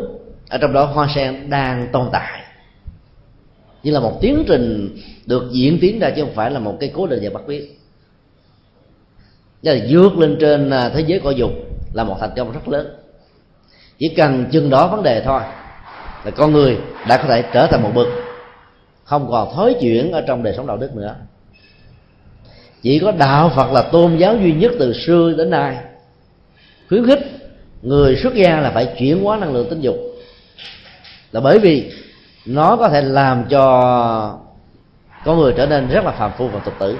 [0.49, 2.41] ở trong đó hoa sen đang tồn tại.
[3.83, 6.91] Như là một tiến trình được diễn tiến ra chứ không phải là một cái
[6.95, 7.79] cố định và bắt biết
[9.63, 11.51] Tức là vượt lên trên à, thế giới cõi dục
[11.93, 12.87] là một thành công rất lớn.
[13.97, 15.41] Chỉ cần chừng đó vấn đề thôi
[16.25, 18.07] là con người đã có thể trở thành một bậc.
[19.03, 21.15] Không còn thối chuyển ở trong đời sống đạo đức nữa.
[22.81, 25.77] Chỉ có đạo phật là tôn giáo duy nhất từ xưa đến nay
[26.89, 27.19] khuyến khích
[27.81, 29.95] người xuất gia là phải chuyển hóa năng lượng tính dục.
[31.31, 31.91] Là bởi vì
[32.45, 34.39] nó có thể làm cho
[35.25, 36.97] con người trở nên rất là phàm phu và tục tử.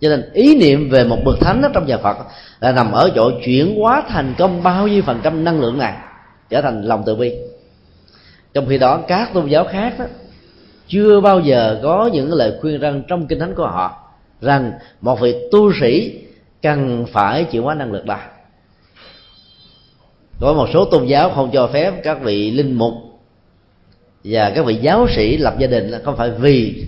[0.00, 2.16] Cho nên ý niệm về một bậc thánh đó trong nhà phật
[2.60, 5.94] là nằm ở chỗ chuyển hóa thành công bao nhiêu phần trăm năng lượng này
[6.50, 7.32] trở thành lòng từ bi.
[8.54, 10.04] Trong khi đó các tôn giáo khác đó,
[10.88, 13.98] chưa bao giờ có những lời khuyên răng trong kinh thánh của họ
[14.40, 16.18] rằng một vị tu sĩ
[16.62, 18.18] cần phải chuyển hóa năng lực đó
[20.40, 22.92] có một số tôn giáo không cho phép các vị linh mục
[24.24, 26.86] và các vị giáo sĩ lập gia đình là không phải vì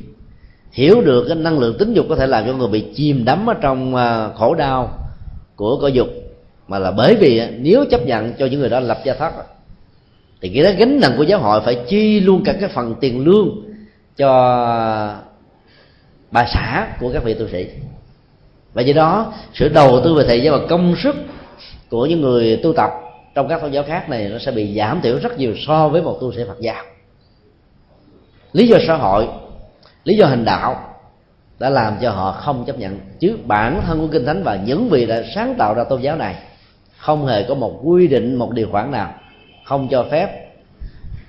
[0.72, 3.50] hiểu được cái năng lượng tính dục có thể làm cho người bị chìm đắm
[3.50, 4.98] ở trong à, khổ đau
[5.56, 6.08] của cõi dục,
[6.68, 9.32] mà là bởi vì à, nếu chấp nhận cho những người đó lập gia thất
[10.40, 13.24] thì cái đó gánh nặng của giáo hội phải chi luôn cả cái phần tiền
[13.24, 13.48] lương
[14.16, 14.30] cho
[16.30, 17.66] bà xã của các vị tu sĩ
[18.74, 21.16] và do đó sự đầu tư về thời gian và công sức
[21.90, 22.90] của những người tu tập
[23.34, 26.02] trong các tôn giáo khác này nó sẽ bị giảm thiểu rất nhiều so với
[26.02, 26.84] một tu sĩ Phật giáo.
[28.52, 29.28] Lý do xã hội
[30.04, 30.76] lý do hành đạo
[31.58, 33.00] đã làm cho họ không chấp nhận.
[33.20, 36.16] Chứ bản thân của kinh thánh và những vị đã sáng tạo ra tôn giáo
[36.16, 36.36] này
[36.98, 39.14] không hề có một quy định một điều khoản nào
[39.64, 40.28] không cho phép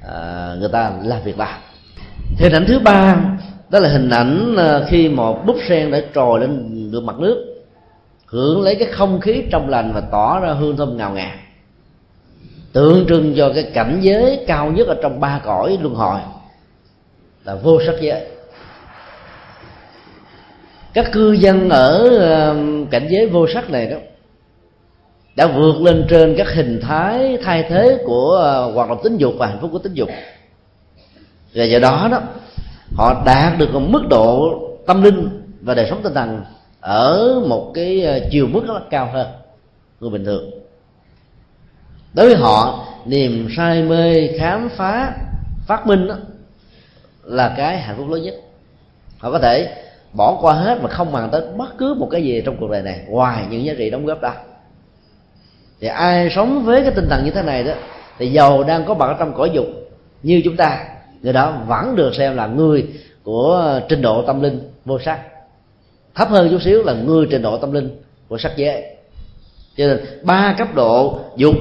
[0.04, 1.60] uh, người ta làm việc làm.
[2.40, 3.16] Hình ảnh thứ ba
[3.70, 7.66] đó là hình ảnh à, khi một búp sen đã trồi lên được mặt nước,
[8.26, 11.38] hưởng lấy cái không khí trong lành và tỏ ra hương thơm ngào ngạt.
[12.74, 16.20] Tượng trưng cho cái cảnh giới cao nhất ở trong ba cõi luân hồi
[17.44, 18.28] là vô sắc giới.
[20.94, 22.10] Các cư dân ở
[22.50, 23.98] um, cảnh giới vô sắc này đó
[25.36, 29.34] đã vượt lên trên các hình thái, thay thế của uh, hoạt động tính dục
[29.38, 30.10] và hạnh phúc của tính dục.
[31.56, 32.22] Và do đó đó,
[32.96, 36.42] họ đạt được một mức độ tâm linh và đời sống tinh thần
[36.86, 39.28] ở một cái ờ, chiều mức rất cao hơn
[40.00, 40.52] người bình thường.
[42.14, 45.14] Đối với họ niềm say mê khám phá
[45.68, 46.16] phát minh đó,
[47.24, 48.36] là cái hạnh phúc lớn nhất.
[49.18, 52.42] Họ có thể bỏ qua hết mà không màng tới bất cứ một cái gì
[52.46, 54.34] trong cuộc đời này ngoài những giá trị đóng góp đó.
[55.80, 57.74] Thì ai sống với cái tinh thần như thế này đó
[58.18, 59.66] thì giàu đang có mặt trong cõi dục
[60.24, 60.86] như chúng ta.
[61.22, 62.88] Người đó vẫn được xem là người
[63.24, 65.20] của ờ, trình độ tâm linh vô sắc
[66.16, 68.84] thấp hơn chút xíu là người trình độ tâm linh của sắc giới.
[69.78, 71.56] Cho nên ba cấp độ dục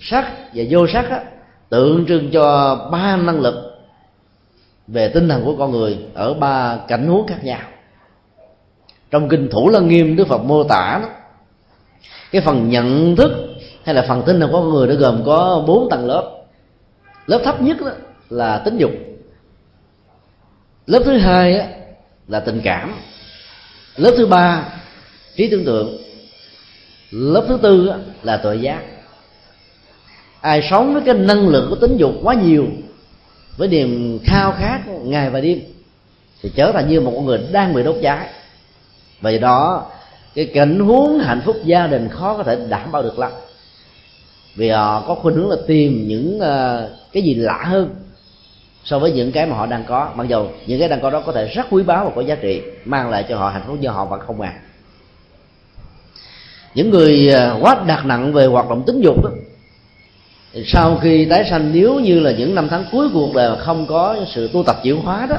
[0.00, 1.20] sắc và vô sắc á,
[1.68, 3.54] tượng trưng cho ba năng lực
[4.86, 7.60] về tinh thần của con người ở ba cảnh huống khác nhau.
[9.10, 11.08] Trong kinh thủ lăng nghiêm đức phật mô tả đó
[12.30, 13.30] cái phần nhận thức
[13.84, 16.32] hay là phần tinh thần của con người nó gồm có bốn tầng lớp.
[17.26, 17.90] Lớp thấp nhất đó
[18.30, 18.90] là tính dục.
[20.86, 21.68] Lớp thứ hai á,
[22.28, 22.94] là tình cảm
[23.96, 24.68] lớp thứ ba,
[25.36, 25.98] trí tưởng tượng.
[27.10, 27.92] Lớp thứ tư
[28.22, 28.82] là tội giác.
[30.40, 32.66] Ai sống với cái năng lượng của tính dục quá nhiều,
[33.56, 35.60] với niềm khao khát ngày và đêm,
[36.42, 38.28] thì trở thành như một con người đang bị đốt cháy.
[39.20, 39.86] Vì đó,
[40.34, 43.32] cái cảnh huống hạnh phúc gia đình khó có thể đảm bảo được lắm.
[44.54, 47.94] Vì họ có khuynh hướng là tìm những ờ, cái gì lạ hơn
[48.86, 51.22] so với những cái mà họ đang có mặc dù những cái đang có đó
[51.26, 53.76] có thể rất quý báu và có giá trị mang lại cho họ hạnh phúc
[53.80, 54.52] nhưng họ vẫn không à?
[56.74, 59.30] những người à, quá đặt nặng về hoạt động tính dục đó
[60.52, 63.56] thì sau khi tái sanh nếu như là những năm tháng cuối cuộc đời mà
[63.56, 65.36] không có sự tu tập chuyển hóa đó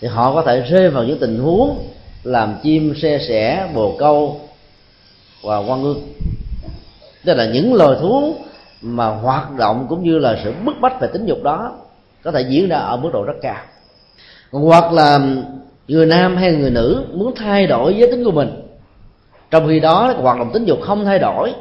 [0.00, 1.88] thì họ có thể rơi vào những tình huống
[2.22, 4.40] làm chim xe sẻ bồ câu
[5.42, 5.96] và quan ngư,
[7.24, 8.36] tức là những loài thú
[8.82, 11.72] mà hoạt động cũng như là sự bức bách về tính dục đó
[12.28, 13.62] có thể diễn ra ở mức độ rất cao.
[14.50, 15.20] Hoặc là
[15.88, 18.62] người nam hay người nữ muốn thay đổi giới tính của mình,
[19.50, 21.52] trong khi đó hoạt động tính dục không thay đổi,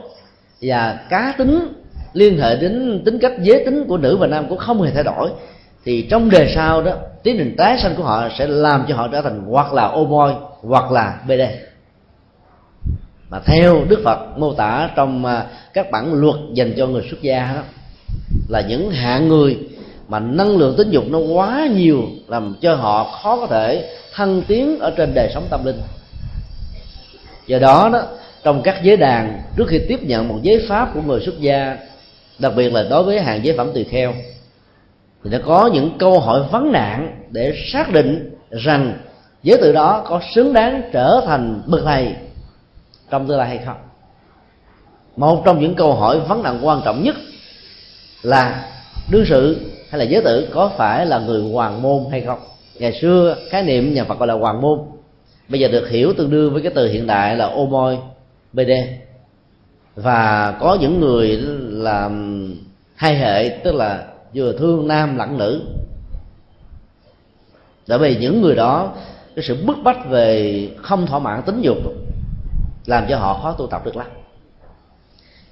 [0.61, 1.73] và cá tính
[2.13, 5.03] liên hệ đến tính cách giới tính của nữ và nam cũng không hề thay
[5.03, 5.29] đổi,
[5.85, 6.93] thì trong đề sau đó,
[7.23, 10.05] tiến trình tái sanh của họ sẽ làm cho họ trở thành hoặc là ô
[10.05, 11.41] môi hoặc là bd
[13.29, 17.21] mà theo đức phật mô tả trong à, các bản luật dành cho người xuất
[17.21, 17.61] gia đó,
[18.49, 19.57] là những hạng người
[20.07, 24.41] mà năng lượng tính dục nó quá nhiều làm cho họ khó có thể thăng
[24.47, 25.81] tiến ở trên đời sống tâm linh.
[27.47, 28.03] Do đó đó,
[28.43, 31.77] trong các giới đàn, trước khi tiếp nhận một giới pháp của người xuất gia,
[32.39, 34.13] đặc biệt là đối với hàng giới phẩm tùy kheo,
[35.23, 38.97] thì nó có những câu hỏi vấn nạn để xác định rằng
[39.43, 42.15] giới tự đó có xứng đáng trở thành bậc thầy
[43.09, 43.77] trong tương lai hay không.
[45.15, 47.15] Một trong những câu hỏi vấn nạn quan trọng nhất
[48.21, 48.69] là
[49.11, 49.59] đương sự
[49.89, 52.39] hay là giới tử có phải là người hoàng môn hay không?
[52.79, 54.79] Ngày xưa, khái niệm nhà phật gọi là hoàng môn.
[55.49, 57.97] Bây giờ được hiểu tương đương với cái từ hiện đại là ô môi
[58.53, 58.71] bd
[59.95, 61.37] và có những người
[61.69, 62.43] làm
[62.95, 65.61] hai hệ, tức là vừa thương nam lẫn nữ.
[67.87, 68.93] Bởi vì những người đó,
[69.35, 71.77] cái sự bức bách về không thỏa mãn tính dục
[72.85, 74.07] làm cho họ khó tu tập được lắm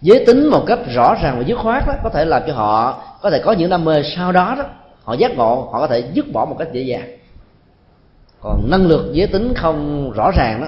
[0.06, 3.04] giới tính một cách rõ ràng và dứt khoát đó có thể làm cho họ
[3.22, 4.64] có thể có những đam mê sau đó đó.
[5.04, 7.18] Họ giác ngộ họ có thể dứt bỏ một cách dễ dàng.
[8.42, 10.68] Còn năng lực giới tính không rõ ràng đó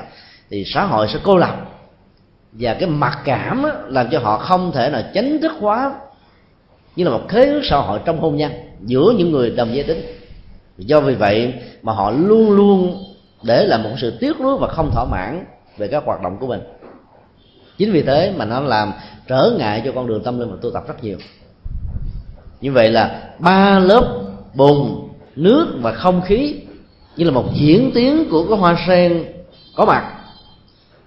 [0.49, 1.55] thì xã hội sẽ cô lập.
[2.51, 5.93] Và cái mặc cảm đó, làm cho họ không thể nào chánh thức hóa
[6.95, 9.83] như là một khế ước xã hội trong hôn nhân giữa những người đồng giới
[9.83, 10.01] tính.
[10.77, 13.03] Do vì vậy mà họ luôn luôn
[13.43, 15.45] để là một sự tiếc nuối và không thỏa mãn
[15.77, 16.61] về các hoạt động của mình.
[17.77, 18.93] Chính vì thế mà nó làm
[19.27, 21.17] trở ngại cho con đường tâm linh và tu tập rất nhiều.
[22.61, 24.21] Như vậy là ba lớp
[24.53, 26.55] bùn nước và không khí
[27.17, 29.25] như là một diễn tiến của cái hoa sen
[29.75, 30.13] có mặt.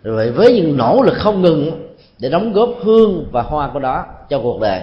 [0.02, 3.78] Rồi vậy với những nỗ lực không ngừng để đóng góp hương và hoa của
[3.78, 4.80] đó cho cuộc đời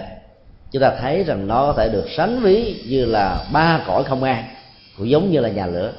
[0.72, 4.22] chúng ta thấy rằng nó có thể được sánh ví như là ba cõi không
[4.22, 4.44] an
[4.98, 5.92] cũng giống như là nhà lửa.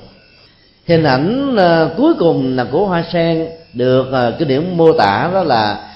[0.85, 5.29] Hình ảnh uh, cuối cùng là của hoa sen được uh, cái điểm mô tả
[5.33, 5.88] đó là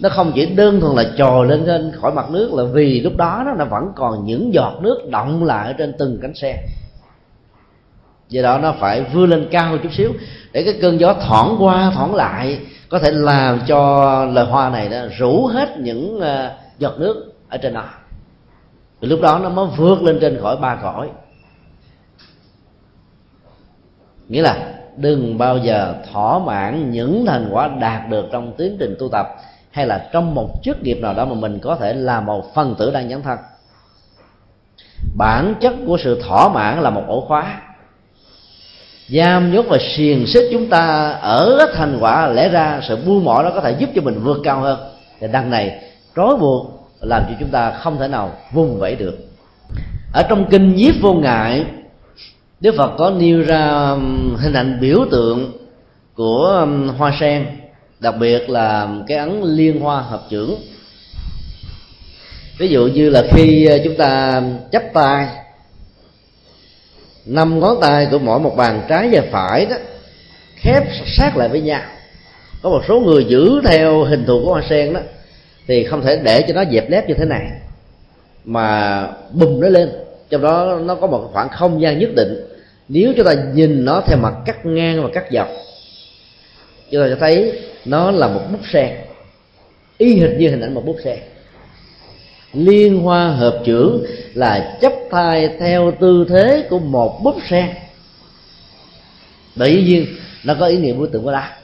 [0.00, 3.16] nó không chỉ đơn thuần là trồi lên trên khỏi mặt nước là vì lúc
[3.16, 6.56] đó nó vẫn còn những giọt nước động lại ở trên từng cánh sen
[8.30, 10.12] do đó nó phải vươn lên cao chút xíu
[10.52, 14.88] để cái cơn gió thoảng qua, thoảng lại có thể làm cho loài hoa này
[14.88, 17.84] đó rủ hết những ờ, giọt nước ở trên nó
[19.00, 21.10] Thì lúc đó nó mới vượt lên trên khỏi ba cõi.
[24.28, 28.96] Nghĩa là đừng bao giờ thỏa mãn những thành quả đạt được trong tiến trình
[28.98, 29.26] tu tập
[29.70, 32.74] hay là trong một chức nghiệp nào đó mà mình có thể là một phần
[32.78, 33.38] tử đang nhấn thân?
[35.16, 37.60] Bản chất của sự thỏa mãn là một ổ khóa.
[39.08, 43.42] Giam nhốt và xiềng xích chúng ta ở thành quả, lẽ ra sự buông bỏ
[43.42, 44.78] đó có thể giúp cho mình vượt cao hơn.
[45.20, 45.82] Thì đằng này,
[46.16, 49.18] trói buộc làm cho chúng ta không thể nào vùng vẫy được.
[50.12, 51.64] Ở trong kinh nhiếp vô ngại,
[52.60, 53.96] đức phật có nêu ra
[54.36, 55.52] hình ảnh biểu tượng
[56.14, 56.66] của
[56.98, 57.46] hoa sen
[58.00, 60.60] đặc biệt là cái ấn liên hoa hợp trưởng
[62.60, 64.42] ví dụ như là khi ờ, chúng ta
[64.72, 65.28] chấp tay,
[67.26, 69.76] năm ngón tay của mỗi một bàn trái và phải đó,
[70.56, 71.82] khép sát lại với nhau.
[72.62, 75.00] Có một số người giữ theo hình thù của hoa sen đó,
[75.66, 77.46] thì không thể để cho nó dẹp lép như thế này,
[78.44, 79.90] mà bùng nó lên.
[80.30, 82.46] Trong đó nó có một khoảng không gian nhất định.
[82.88, 85.48] Nếu chúng ta nhìn nó theo mặt cắt ngang và cắt dọc,
[86.90, 88.96] chúng ta sẽ thấy nó là một bút sen.
[89.98, 91.18] Y hệt như hình ảnh một bút sen.
[92.52, 94.04] Liên hoa hợp trưởng
[94.34, 97.70] là chấp thai theo tư thế của một búp sen.
[99.56, 100.06] Bởi nhiên
[100.44, 101.60] nó có ý nghĩa biểu tượng của đa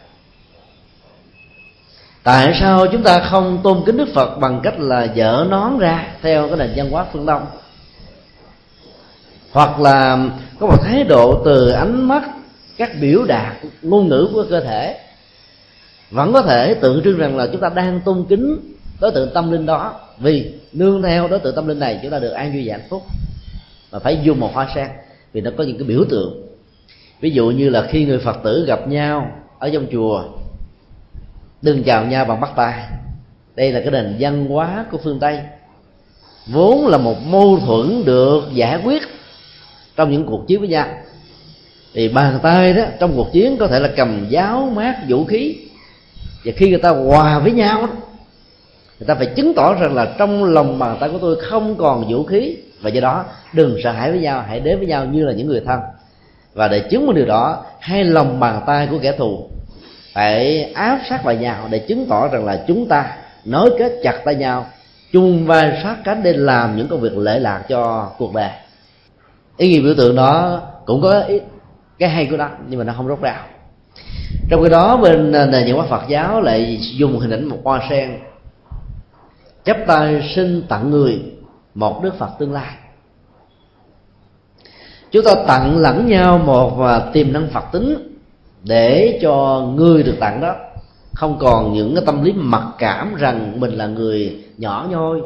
[2.26, 6.06] tại sao chúng ta không tôn kính đức phật bằng cách là dở nón ra
[6.22, 7.46] theo cái nền văn hóa phương đông?
[9.52, 10.18] Hoặc là
[10.60, 12.22] có một thái độ từ ánh mắt
[12.76, 14.98] các biểu đạt ngôn ngữ của cơ thể
[16.10, 18.58] vẫn có thể tượng trưng rằng là chúng ta đang tôn kính
[19.00, 20.00] đối tượng tâm linh đó.
[20.18, 22.86] Vì nương theo đối tượng tâm linh này chúng ta được an vui và hạnh
[22.90, 23.02] phúc.
[23.92, 24.88] Mà phải dùng một hoa sen,
[25.32, 26.46] vì nó có những cái biểu tượng.
[27.20, 30.24] Ví dụ như là khi người phật tử gặp nhau ở trong chùa,
[31.62, 32.82] đừng chào nhau bằng bắt tay
[33.56, 35.40] đây là cái nền văn hóa của phương tây.
[36.46, 39.02] Vốn là một mâu thuẫn được giải quyết
[39.96, 40.88] trong những cuộc chiến với nhau.
[41.94, 45.56] Thì bàn tay đó, trong cuộc chiến có thể là cầm giáo mát vũ khí
[46.46, 47.92] và khi người ta hòa với nhau đó,
[48.98, 52.12] người ta phải chứng tỏ rằng là trong lòng bàn tay của tôi không còn
[52.12, 52.56] vũ khí.
[52.80, 55.46] Và do đó đừng sợ hãi với nhau hãy đến với nhau như là những
[55.46, 55.80] người thân.
[56.54, 59.48] Và để chứng minh điều đó hai lòng bàn tay của kẻ thù
[60.14, 64.20] phải áp sát vào nhau để chứng tỏ rằng là chúng ta nối kết chặt
[64.24, 64.66] tay nhau
[65.12, 68.50] chung vai sát cánh để làm những công việc lệ lạc cho cuộc đời.
[69.56, 71.40] Ý nghĩa biểu tượng đó cũng có ý,
[71.98, 73.44] cái hay của nó nhưng mà nó không rốt ráo
[74.48, 77.58] trong khi đó, bên à, nền nhà văn Phật giáo lại dùng hình ảnh một
[77.64, 78.18] hoa sen.
[79.64, 81.20] Chắp tay xin tặng người
[81.74, 82.74] một đức Phật tương lai.
[85.10, 88.16] Chúng ta tặng lẫn nhau một và tiềm năng Phật tính
[88.62, 90.54] để cho người được tặng đó.
[91.14, 95.20] Không còn những cái tâm lý mặc cảm rằng mình là người nhỏ nhoi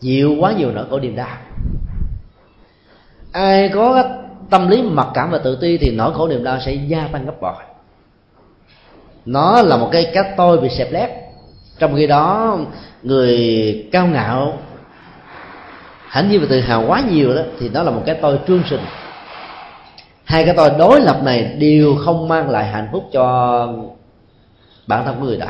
[0.00, 1.36] chịu quá nhiều nỗi khổ niềm đau.
[3.32, 4.12] Ai có cái
[4.50, 7.26] tâm lý mặc cảm và tự ti thì nỗi khổ niềm đau sẽ gia tăng
[7.26, 7.62] gấp bội
[9.26, 11.10] nó là một cái cách tôi bị xẹp lép.
[11.78, 12.58] Trong khi đó,
[13.02, 14.58] người cao ngạo
[16.08, 18.62] hãnh nhiên và tự hào quá nhiều đó, thì nó là một cái tôi trương
[18.70, 18.80] sinh
[20.24, 23.68] hai cái tôi đối lập này đều không mang lại hạnh phúc cho
[24.86, 25.46] bản thân của người đó.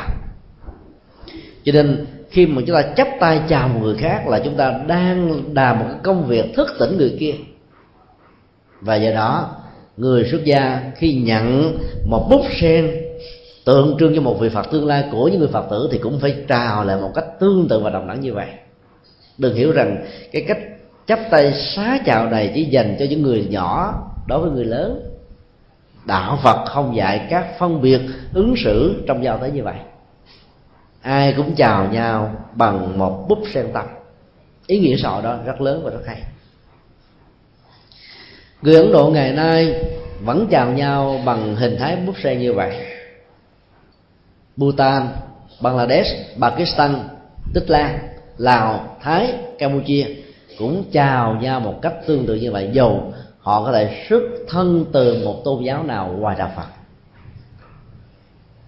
[1.64, 4.74] Cho nên, khi mà chúng ta chấp tay chào một người khác là chúng ta
[4.86, 7.34] đang làm một cái công việc thức tỉnh người kia.
[8.80, 9.50] Và do đó,
[9.96, 13.03] người xuất gia khi nhận một bút sen
[13.64, 16.20] tượng trưng cho một vị phật tương lai của những người phật tử thì cũng
[16.20, 18.48] phải trào lại một cách tương tự và đồng đẳng như vậy.
[19.38, 20.58] Đừng hiểu rằng cái cách
[21.06, 23.94] chắp tay xá chào này chỉ dành cho những người nhỏ
[24.26, 25.10] đối với người lớn.
[26.04, 28.00] Đạo phật không dạy các phân biệt
[28.34, 29.76] ứng xử trong giao tế như vậy.
[31.02, 33.84] Ai cũng chào nhau bằng một bút sen tâm
[34.66, 36.22] ý nghĩa sọ đó rất lớn và rất hay.
[38.62, 39.74] Người ấn độ ngày nay
[40.20, 42.93] vẫn chào nhau bằng hình thái bút sen như vậy
[44.56, 45.08] bhutan,
[45.60, 46.94] bangladesh, pakistan,
[47.54, 47.98] tích lan,
[48.38, 50.06] lào, thái, campuchia
[50.58, 53.00] cũng chào nhau một cách tương tự như vậy, Dù
[53.38, 56.66] họ có thể xuất thân từ một tôn giáo nào ngoài đạo phật.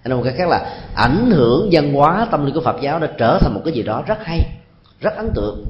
[0.05, 3.09] Hay một cái khác là ảnh hưởng văn hóa tâm linh của phật giáo đã
[3.19, 4.41] trở thành một cái gì đó rất hay,
[5.01, 5.65] rất ấn tượng.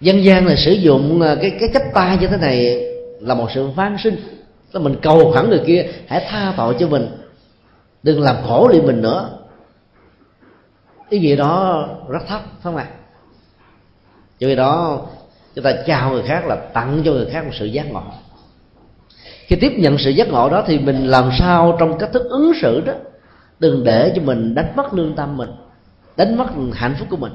[0.00, 2.84] Dân gian là sử dụng à, cái cái cách tay như thế này
[3.20, 4.16] là một sự van sinh
[4.72, 7.08] là mình cầu hẳn người kia, hãy tha tội cho mình
[8.06, 9.28] đừng làm khổ đi mình nữa.
[11.08, 12.86] Ý nghĩa đó rất thấp, phải không ạ?
[14.38, 15.00] Cho vì đó,
[15.54, 18.02] chúng ta chào người khác là tặng cho người khác một sự giác ngộ.
[19.46, 22.52] Khi tiếp nhận sự giác ngộ đó thì mình làm sao trong cách thức ứng
[22.62, 22.92] xử đó,
[23.58, 25.50] đừng để cho mình đánh mất lương tâm mình,
[26.16, 27.32] đánh mất hạnh phúc của mình.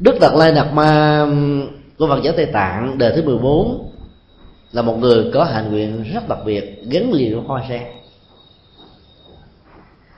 [0.00, 1.26] Đức đạt lai đạt ma
[1.98, 3.92] của phật giáo tây tạng đời thứ 14
[4.72, 7.82] là một người có hạnh nguyện rất đặc biệt, gắn liền với hoa sen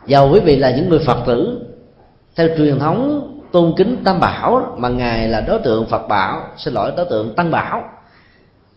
[0.09, 1.61] dầu quý vị là những người phật tử,
[2.37, 6.75] theo truyền thống tôn kính tam bảo, mà ngài là đối tượng phật bảo, xin
[6.75, 7.83] lỗi, đối tượng tăng bảo.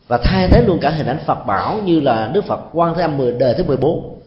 [0.07, 3.01] Và thay thế luôn cả hình ảnh phật bảo như là đức phật quan thế
[3.01, 4.19] âm mười, đời thứ 14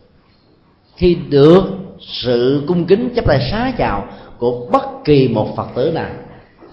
[0.96, 1.64] khi được
[1.98, 4.04] sự cung kính chấp tay xá chào
[4.38, 6.10] của bất kỳ một phật tử nào,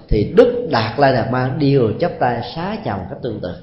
[0.09, 3.55] thì đức đạt lai đạt ma đều chấp tay xá chào một cách tương tự.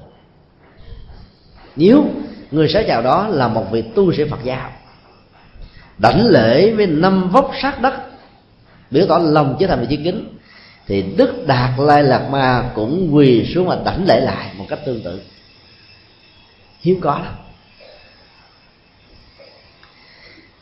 [1.75, 2.03] Nếu
[2.51, 4.69] người xá chào đó là một vị tu sĩ phật giáo
[5.99, 7.93] đảnh lễ với năm vóc sát đất.
[8.91, 10.37] Biểu tỏ lòng chế thành và chiến kính.
[10.87, 14.79] Thì đức đạt lai lạc ma cũng quỳ xuống mà đảnh lễ lại một cách
[14.85, 15.21] tương tự.
[16.81, 17.33] Hiếm có lắm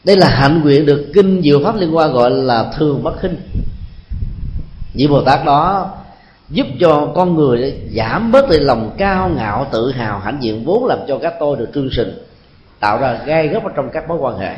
[0.08, 3.36] đây là hạnh nguyện được kinh diệu pháp liên quan gọi là thường bất khinh.
[4.94, 5.92] Vị bồ tát đó
[6.50, 10.86] giúp cho con người giảm bớt đi lòng cao ngạo, tự hào, hãnh diện vốn
[10.86, 12.14] làm cho các tôi được trương sình
[12.80, 14.56] tạo ra gai góc ở trong các mối quan hệ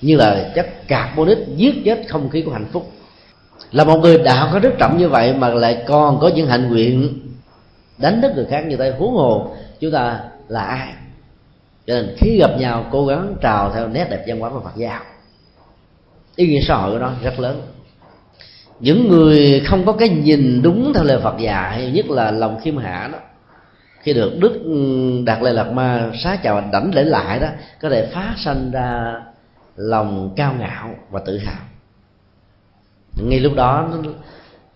[0.00, 2.92] như là chất carbonic giết chết không khí của hạnh phúc.
[3.72, 6.68] Là một người đạo có đức trọng như vậy mà lại còn có những hạnh
[6.68, 7.18] nguyện
[7.98, 10.88] đánh thức người khác như thế, huống hồ chúng ta là ai?
[11.86, 14.76] Cho nên khi gặp nhau, cố gắng trào theo nét đẹp văn hóa của phật
[14.76, 15.00] giáo.
[16.36, 17.62] Ý nghĩa xã hội của nó rất lớn.
[18.80, 22.76] Những người không có cái nhìn đúng theo lời phật dạy nhất là lòng khiêm
[22.76, 23.18] hạ đó,
[24.00, 24.52] khi được đức
[25.26, 27.48] đạt lai lạt ma xá chào đảnh lễ lại đó,
[27.80, 29.14] có thể phát sanh ra
[29.78, 31.62] lòng cao ngạo và tự hào.
[33.22, 33.88] Ngay lúc đó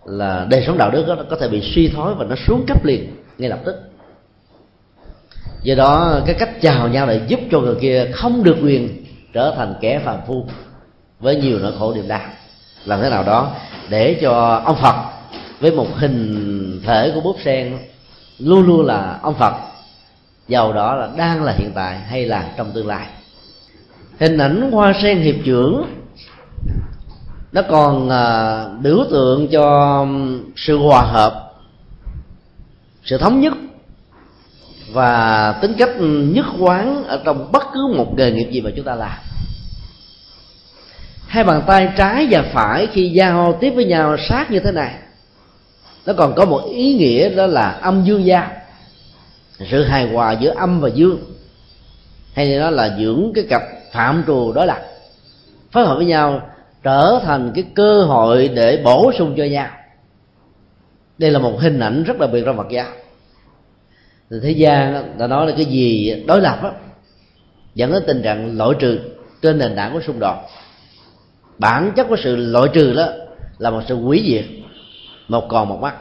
[0.05, 2.85] là đời sống đạo đức đó có thể bị suy thoái và nó xuống cấp
[2.85, 3.77] liền ngay lập tức.
[5.63, 9.55] Do đó, cái cách chào nhau lại giúp cho người kia không được quyền trở
[9.57, 10.47] thành kẻ phàm phu
[11.21, 12.31] với nhiều nỗi khổ niềm đau.
[12.85, 13.57] Làm thế nào đó
[13.89, 14.95] để cho ông phật
[15.61, 17.79] với một hình thể của búp sen
[18.39, 19.55] luôn luôn là ông phật,
[20.49, 23.07] giàu đó là đang là hiện tại hay là trong tương lai
[24.23, 25.85] hình ảnh hoa sen hiệp trưởng
[27.53, 30.07] nó còn à, biểu tượng cho
[30.57, 31.53] sự hòa hợp
[33.05, 33.53] sự thống nhất
[34.93, 38.85] và tính cách nhất quán ở trong bất cứ một nghề nghiệp gì mà chúng
[38.85, 39.19] ta làm.
[41.27, 44.95] Hai bàn tay trái và phải khi giao tiếp với nhau sát như thế này
[46.07, 48.51] nó còn có một ý nghĩa đó là âm dương giao.
[49.71, 51.19] Sự hài hòa giữa âm và dương
[52.35, 53.63] hay nó là dưỡng cái cặp
[53.93, 54.81] phạm trù đối lập
[55.71, 56.51] phối hợp với nhau
[56.83, 59.69] trở thành cái cơ hội để bổ sung cho nhau.
[61.19, 62.87] Đây là một hình ảnh rất đặc biệt trong Phật giáo.
[64.31, 66.71] Thì thế gian ta nói là cái gì đối lập á,
[67.75, 68.99] dẫn đến tình trạng loại trừ
[69.43, 70.37] trên nền tảng của xung đột.
[71.59, 73.09] Bản chất của sự loại trừ đó
[73.59, 74.45] là một sự hủy diệt,
[75.29, 75.95] một còn một mắt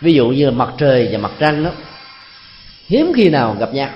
[0.00, 1.70] ví dụ như mặt trời và mặt trăng đó,
[2.86, 3.88] hiếm khi nào gặp nhau.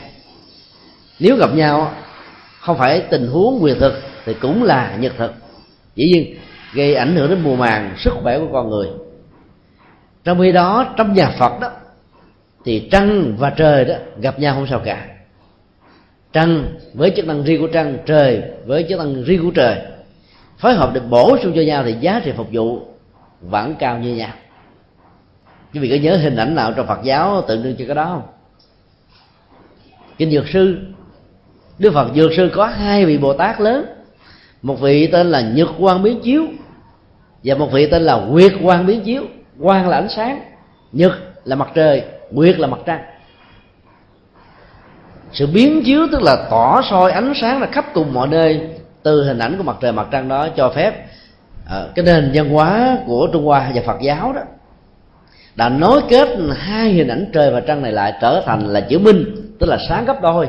[1.18, 1.94] Nếu gặp nhau
[2.62, 3.92] không phải tình huống quyền thực
[4.24, 5.32] thì cũng là nhật thực.
[5.94, 6.36] Dĩ nhiên,
[6.74, 8.88] gây ảnh hưởng đến mùa màng sức khỏe của con người.
[10.24, 11.70] Trong khi đó, trong nhà phật đó,
[12.64, 15.08] thì trăng và trời đó gặp nhau không sao cả.
[16.32, 19.78] Trăng với chức năng riêng của trăng, trời với chức năng riêng của trời.
[20.58, 22.80] Phối hợp để bổ sung cho nhau thì giá trị phục vụ
[23.40, 24.32] vẫn cao như nhau.
[25.72, 28.04] Quý vị có nhớ hình ảnh nào trong phật giáo tượng trưng cho cái đó
[28.04, 28.22] không?
[30.18, 30.78] Kinh dược sư
[31.82, 33.84] đức phật dược sư có hai vị bồ tát lớn.
[34.62, 36.46] Một vị tên là nhật quang biến chiếu
[37.44, 39.22] và một vị tên là nguyệt quang biến chiếu.
[39.62, 40.40] Quang là ánh sáng
[40.92, 41.12] nhật
[41.44, 43.00] là mặt trời nguyệt là mặt trăng.
[45.32, 48.60] Sự biến chiếu tức là tỏ soi ánh sáng là khắp cùng mọi nơi
[49.02, 51.06] từ hình ảnh của mặt trời mặt trăng đó cho phép
[51.70, 54.42] à, cái nền văn hóa của trung hoa và phật giáo đó
[55.54, 58.98] đã nối kết hai hình ảnh trời và trăng này lại trở thành là chữ
[58.98, 59.24] minh
[59.60, 60.48] tức là sáng gấp đôi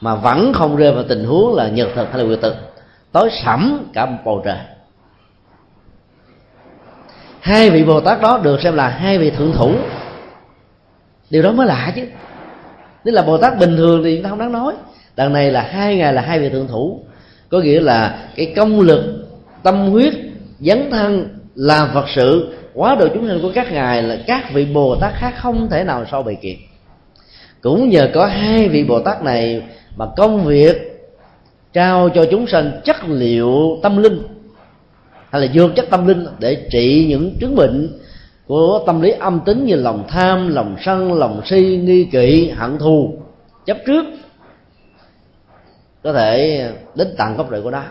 [0.00, 2.56] mà vẫn không rơi vào tình huống là nhật thực hay là nguyệt thực.
[3.12, 4.58] Tối sẫm cả một bầu trời.
[7.40, 9.74] Hai vị bồ tát đó được xem là hai vị thượng thủ.
[11.30, 12.06] Điều đó mới lạ chứ.
[13.04, 14.74] Nếu là bồ tát bình thường thì ta không đáng nói.
[15.16, 17.04] Đằng này là hai ngày là hai vị thượng thủ.
[17.48, 19.28] Có nghĩa là cái công lực,
[19.62, 20.14] tâm huyết,
[20.60, 24.64] dấn thân, làm phật sự, quá độ chúng sinh của các ngài là các vị
[24.64, 26.56] bồ tát khác không thể nào so bì kịp.
[27.60, 29.62] Cũng nhờ có hai vị bồ tát này
[29.96, 30.76] mà công việc
[31.72, 34.22] trao cho chúng sanh chất liệu tâm linh,
[35.30, 37.98] hay là dược chất tâm linh để trị những chứng bệnh
[38.46, 42.78] của tâm lý âm tính như lòng tham, lòng sân, lòng si, nghi kỵ, hận
[42.78, 43.18] thù,
[43.66, 44.04] chấp trước,
[46.02, 47.82] có thể đến tận gốc rễ của nó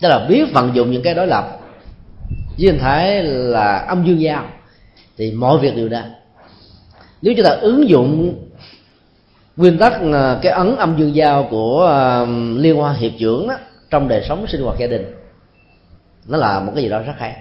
[0.00, 1.58] tức là biết vận dụng những cái đối lập
[2.58, 4.46] với hình thái là âm dương giao,
[5.16, 6.04] thì mọi việc đều đạt.
[7.22, 8.34] nếu chúng ta ứng dụng
[9.60, 13.54] nguyên tắc à, cái ấn âm dương giao của à, liên hoa hiệp trưởng đó,
[13.90, 15.04] trong đời sống sinh hoạt gia đình
[16.28, 17.36] nó là một cái gì đó rất hay.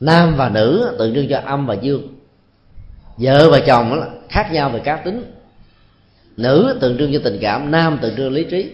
[0.00, 2.14] Nam và nữ tượng trưng cho âm và dương.
[3.16, 5.24] Vợ và chồng đó khác nhau về cá tính.
[6.36, 8.72] Nữ tượng trưng cho tình cảm nam tượng trưng lý trí.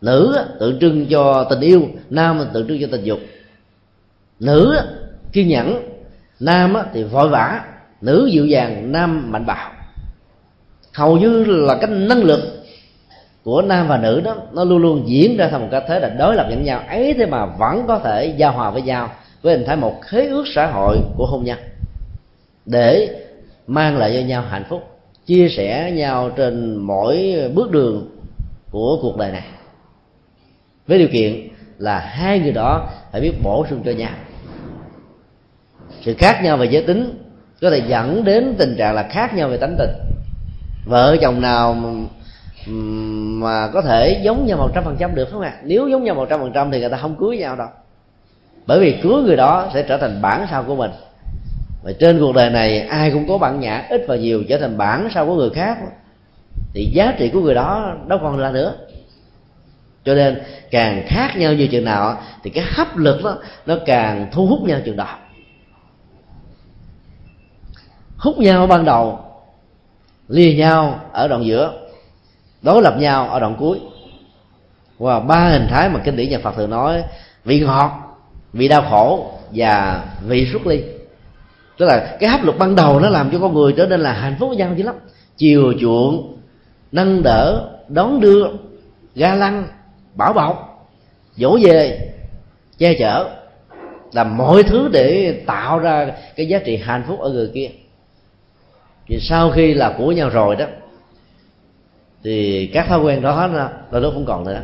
[0.00, 3.18] Nữ tượng trưng cho tình yêu nam tượng trưng cho tình dục.
[4.40, 4.76] Nữ
[5.32, 5.88] kiên nhẫn
[6.40, 7.60] nam thì vội vã.
[8.00, 9.72] Nữ dịu dàng nam mạnh bạo
[10.94, 12.40] hầu như là cái năng lực
[13.44, 16.08] của nam và nữ đó, nó luôn luôn diễn ra thành một cái thế là
[16.08, 16.82] đối lập lẫn nhau.
[16.88, 19.10] Ấy thế mà vẫn có thể giao hòa với nhau
[19.42, 21.58] với hình thái một khế ước xã hội của hôn nhân
[22.66, 23.08] để
[23.66, 24.82] mang lại cho nhau hạnh phúc,
[25.26, 28.10] chia sẻ nhau trên mỗi bước đường
[28.70, 29.44] của cuộc đời này.
[30.86, 34.12] Với điều kiện là hai người đó phải biết bổ sung cho nhau.
[36.02, 37.18] Sự khác nhau về giới tính
[37.60, 39.90] có thể dẫn đến tình trạng là khác nhau về tánh tình
[40.84, 41.76] vợ chồng nào
[43.42, 45.54] mà có thể giống nhau một trăm phần trăm được, không ạ?
[45.62, 47.68] Nếu giống nhau một trăm phần trăm thì người ta không cưới nhau đâu.
[48.66, 50.90] Bởi vì cưới người đó sẽ trở thành bản sao của mình.
[51.82, 54.78] Và trên cuộc đời này, ai cũng có bản nhã ít và nhiều trở thành
[54.78, 55.78] bản sao của người khác.
[56.74, 58.74] Thì giá trị của người đó đâu còn là nữa.
[60.04, 64.28] Cho nên, càng khác nhau như chừng nào, thì cái hấp lực đó, nó càng
[64.32, 65.18] thu hút nhau chừng đó.
[68.16, 69.23] Hút nhau ban đầu
[70.28, 71.72] lìa nhau ở đoạn giữa
[72.62, 73.80] đối lập nhau ở đoạn cuối.
[74.98, 77.02] Và wow, ba hình thái mà kinh điển nhà Phật thường nói
[77.44, 77.90] vị ngọt
[78.52, 80.82] vị đau khổ và vị xuất ly.
[81.78, 84.12] Tức là cái hấp lực ban đầu nó làm cho con người trở nên là
[84.12, 84.94] hạnh phúc với nhau dữ lắm.
[85.36, 86.38] Chiều chuộng
[86.92, 88.46] nâng đỡ đón đưa
[89.14, 89.66] ga lăng
[90.14, 90.88] bảo bọc
[91.36, 92.10] dỗ về
[92.78, 93.30] che chở
[94.12, 97.68] làm mọi thứ để tạo ra cái giá trị hạnh phúc ở người kia
[99.08, 100.66] thì sau khi là của nhau rồi đó,
[102.24, 103.46] thì các thói quen đó
[103.90, 104.60] là lúc không còn nữa.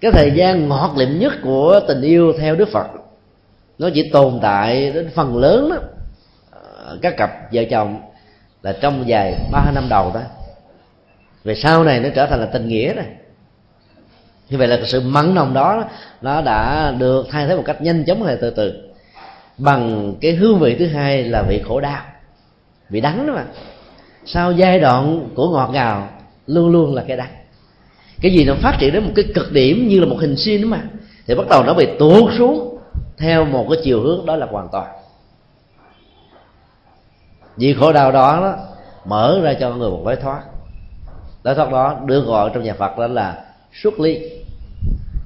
[0.00, 2.86] Cái thời gian ngọt lịm nhất của tình yêu theo đức phật,
[3.78, 5.76] nó chỉ tồn tại đến phần lớn đó.
[6.50, 8.00] Ờ, các cặp vợ chồng
[8.62, 10.20] là trong vài ba năm đầu đó,
[11.44, 13.04] về sau này nó trở thành là tình nghĩa rồi.
[14.48, 15.84] Như vậy là sự mặn nồng đó,
[16.20, 18.90] nó đã được thay thế một cách nhanh chóng hay từ từ,
[19.58, 22.02] bằng cái hương vị thứ hai là vị khổ đau
[22.90, 23.44] vị đắng đó mà.
[24.26, 26.08] Sau giai đoạn của ngọt ngào
[26.46, 27.32] luôn luôn là cái đắng.
[28.20, 30.62] Cái gì nó phát triển đến một cái cực điểm như là một hình sin
[30.62, 30.82] đó mà
[31.26, 32.78] thì bắt đầu nó bị tuột xuống
[33.18, 34.86] theo một cái chiều hướng đó là hoàn toàn.
[37.56, 38.56] Vì khổ đau đó, đó
[39.04, 40.42] mở ra cho người một lối thoát.
[41.42, 43.44] Lối thoát đó được gọi trong nhà phật đó là
[43.82, 44.30] xuất ly.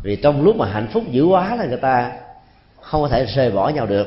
[0.02, 2.12] Vì trong lúc mà hạnh phúc dữ quá là người ta
[2.80, 4.06] không có thể rời bỏ nhau được.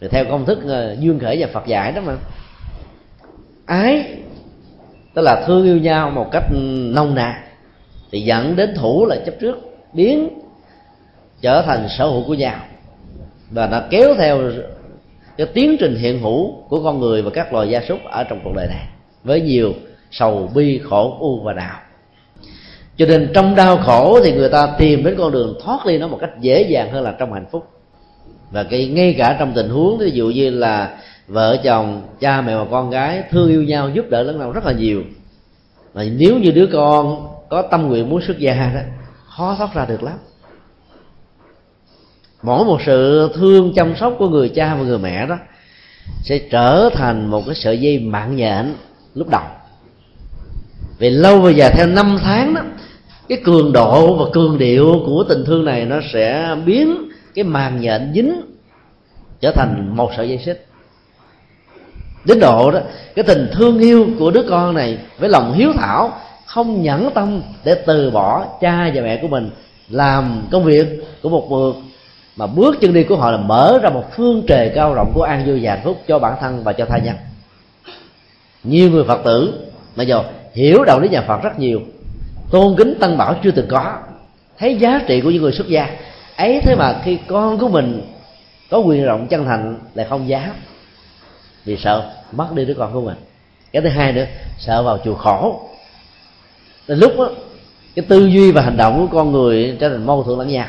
[0.00, 2.16] Thì theo công thức ờ, uh, duyên khởi và phật giải đó mà
[3.66, 4.16] ái
[5.14, 6.44] tức là thương yêu nhau một cách
[6.92, 7.34] nông nàn,
[8.10, 9.56] thì dẫn đến thủ là chấp trước,
[9.92, 10.28] biến
[11.40, 12.60] trở thành sở hữu của nhau.
[13.50, 14.38] Và nó kéo theo
[15.36, 18.40] cái tiến trình hiện hữu của con người và các loài gia súc ở trong
[18.44, 18.86] cuộc đời này,
[19.24, 19.72] với nhiều
[20.10, 21.80] sầu bi khổ u và đạo
[22.96, 26.08] cho nên trong đau khổ thì người ta tìm đến con đường thoát ly nó
[26.08, 27.66] một cách dễ dàng hơn là trong hạnh phúc.
[28.50, 30.98] Và cái ngay cả trong tình huống, ví dụ như là
[31.28, 34.66] vợ chồng, cha mẹ và con gái thương yêu nhau, giúp đỡ lẫn nhau rất
[34.66, 35.02] là nhiều.
[35.94, 38.80] Mà nếu như đứa con có tâm nguyện muốn xuất gia đó,
[39.36, 40.18] khó thoát ra được lắm.
[42.42, 45.38] Mỗi một sự thương chăm sóc của người cha và người mẹ đó
[46.22, 48.74] sẽ trở thành một cái sợi dây mạng nhện
[49.14, 49.42] lúc đầu.
[50.98, 52.62] Vì lâu về dài, theo năm tháng đó,
[53.28, 56.96] cái cường độ và cường điệu của tình thương này nó sẽ biến
[57.34, 58.40] cái màng nhện dính
[59.40, 60.65] trở thành một sợi dây xích
[62.26, 62.80] đến độ đó,
[63.14, 66.12] cái tình thương yêu của đứa con này với lòng hiếu thảo,
[66.46, 69.50] không nhẫn tâm để từ bỏ cha và mẹ của mình
[69.88, 70.86] làm công việc
[71.22, 71.72] của một người,
[72.36, 75.22] mà bước chân đi của họ là mở ra một phương trời cao rộng của
[75.22, 77.16] an vui và hạnh phúc cho bản thân và cho tha nhân.
[78.64, 79.54] Nhiều người phật tử
[79.96, 80.22] bây giờ
[80.54, 81.80] hiểu đạo lý nhà phật rất nhiều,
[82.50, 83.92] tôn kính tăng bảo chưa từng có,
[84.58, 85.88] thấy giá trị của những người xuất gia,
[86.36, 88.02] ấy thế mà khi con của mình
[88.70, 90.50] có quyền rộng chân thành lại không dám
[91.66, 93.16] vì sợ mất đi đứa con của mình.
[93.72, 94.24] Cái thứ hai nữa,
[94.58, 95.68] sợ vào chùa khổ.
[96.88, 97.30] Đến lúc đó
[97.94, 100.66] cái tư duy và hành động của con người trở thành mâu thuẫn lẫn nhau.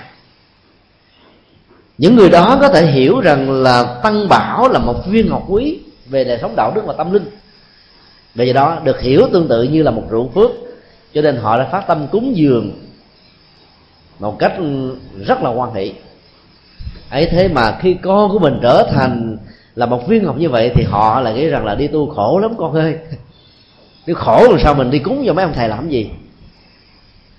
[1.98, 5.80] Những người đó có thể hiểu rằng là tăng bảo là một viên ngọc quý
[6.06, 7.26] về đời sống đạo đức và tâm linh.
[8.36, 10.52] Vì vậy đó, được hiểu tương tự như là một rượu phước,
[11.14, 12.72] cho nên họ đã phát tâm cúng dường
[14.20, 14.54] một cách
[15.26, 15.92] rất là quan hệ
[17.10, 19.38] ấy thế mà khi con của mình trở thành
[19.78, 22.40] là một viên ngọc như vậy thì họ lại nghĩ rằng là đi tu khổ
[22.40, 22.96] lắm con ơi.
[24.08, 26.10] Nếu khổ làm sao mình đi cúng cho mấy ông thầy làm gì?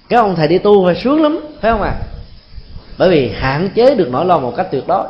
[0.08, 1.90] Các ông thầy đi tu phải sướng lắm, phải không ạ?
[1.90, 2.02] À?
[2.98, 5.04] bởi vì hạn chế được nỗi lo một cách tuyệt đối.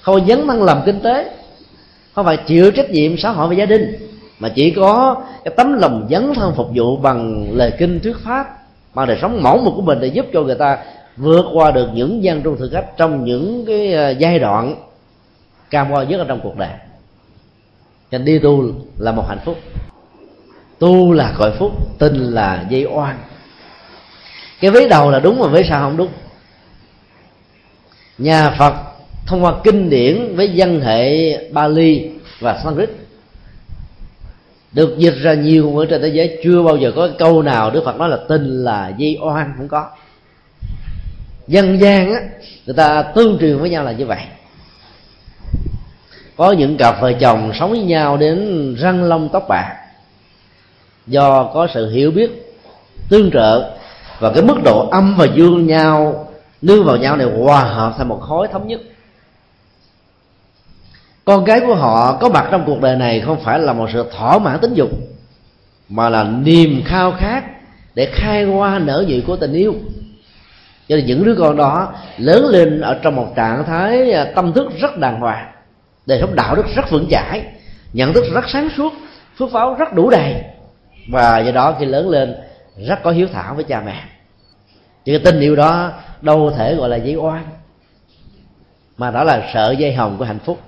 [0.00, 1.30] Không dấn thân làm kinh tế.
[2.14, 3.96] Không phải chịu trách nhiệm xã hội và gia đình,
[4.38, 8.46] mà chỉ có cái tấm lòng dấn thân phục vụ bằng lời kinh thuyết pháp,
[8.94, 10.78] bằng đời sống mẫu mực của mình để giúp cho người ta
[11.16, 14.74] vượt qua được những gian trung thử thách trong những cái ờ, giai đoạn
[15.70, 16.70] cam go nhất ở trong cuộc đời.
[18.10, 19.58] Nên đi tu là một hạnh phúc.
[20.78, 23.18] Tu là cõi phúc, tin là dây oan.
[24.60, 26.10] Cái vế đầu là đúng mà vế sau không đúng.
[28.18, 28.74] Nhà phật
[29.26, 32.10] thông qua kinh điển với văn hệ bali
[32.40, 32.90] và sanskrit
[34.72, 36.40] được dịch ra nhiều ngôn ngữ trên thế giới.
[36.44, 39.68] Chưa bao giờ có câu nào đức phật nói là tin là dây oan, không
[39.68, 39.90] có.
[41.46, 42.20] Dân gian á,
[42.66, 44.20] người ta tương truyền với nhau là như vậy
[46.36, 49.76] có những cặp vợ chồng sống với nhau đến răng long tóc bạc.
[51.06, 52.56] Do có sự hiểu biết,
[53.08, 53.70] tương trợ
[54.18, 56.28] và cái mức độ âm và dương nhau,
[56.62, 58.80] nương vào nhau này hòa hợp thành một khối thống nhất.
[61.24, 64.04] Con cái của họ có mặt trong cuộc đời này không phải là một sự
[64.18, 64.90] thỏa mãn tính dục,
[65.88, 67.44] mà là niềm khao khát
[67.94, 69.74] để khai hoa nở dị của tình yêu.
[70.88, 74.66] Cho nên những đứa con đó lớn lên ở trong một trạng thái tâm thức
[74.80, 75.55] rất đàng hoàng
[76.06, 77.44] đời sống đạo đức rất vững chãi,
[77.92, 78.92] nhận thức rất sáng suốt,
[79.38, 80.42] phước báo rất đủ đầy.
[81.08, 82.34] Và do đó khi lớn lên,
[82.86, 84.02] rất có hiếu thảo với cha mẹ.
[85.04, 87.44] Thì cái tình yêu đó đâu thể gọi là dây oan,
[88.98, 90.60] mà đó là sợi dây hồng của hạnh phúc.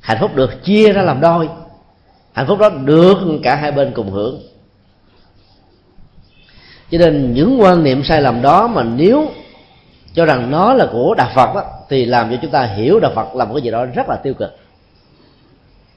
[0.00, 1.48] Hạnh phúc được chia ra làm đôi.
[2.32, 4.42] Hạnh phúc đó được cả hai bên cùng hưởng.
[6.90, 9.30] Cho nên những quan niệm sai lầm đó mà nếu
[10.14, 13.12] cho rằng nó là của đạo phật đó, thì làm cho chúng ta hiểu đạo
[13.14, 14.56] phật là một cái gì đó rất là tiêu cực.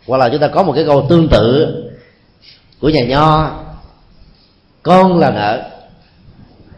[0.07, 1.76] Hoặc là chúng ta có một cái câu tương tự
[2.82, 3.51] của nhà nho.
[4.84, 5.72] Con là nợ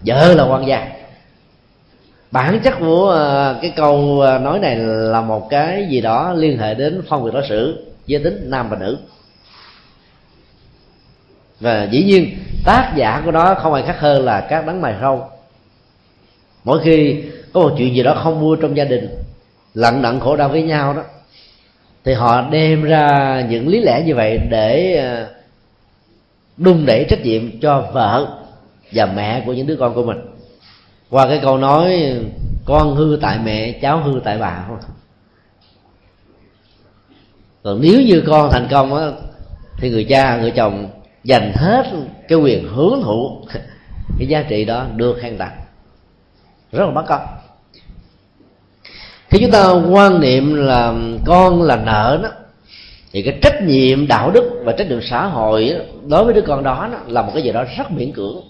[0.06, 0.88] vợ là quan gia.
[2.32, 6.58] Bản chất của ờ, cái câu ờ, nói này là một cái gì đó liên
[6.58, 8.98] hệ đến phong việc đối xử giới tính nam và nữ.
[11.60, 14.96] Và dĩ nhiên tác giả của nó không ai khác hơn là các đấng mày
[15.02, 15.30] râu
[16.68, 19.10] mỗi khi có một chuyện gì đó không vui trong gia đình
[19.74, 21.04] lận đận khổ đau với nhau đó,
[22.04, 25.28] thì họ đem ra những lý lẽ như vậy để ờ,
[26.58, 28.28] đun đung đẩy trách nhiệm cho vợ
[28.92, 30.18] và mẹ của những đứa con của mình.
[31.10, 32.16] Qua cái câu nói,
[32.66, 34.78] con hư tại mẹ, cháu hư tại bà không
[37.64, 39.06] còn nếu như con thành công á,
[39.78, 40.90] thì người cha, người chồng
[41.24, 41.84] dành hết
[42.28, 43.42] cái quyền hướng thụ
[44.20, 45.67] cái giá trị đó được khen tặng
[46.72, 47.22] rất là bất công
[49.30, 50.94] khi chúng ta quan niệm là
[51.26, 52.30] con là nợ đó.
[53.12, 55.76] Thì cái trách nhiệm đạo đức và trách nhiệm xã hội
[56.08, 58.42] đối với đứa con đó, đó là một cái gì đó rất miễn cưỡng.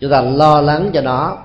[0.00, 1.38] Chúng ta lo lắng cho nó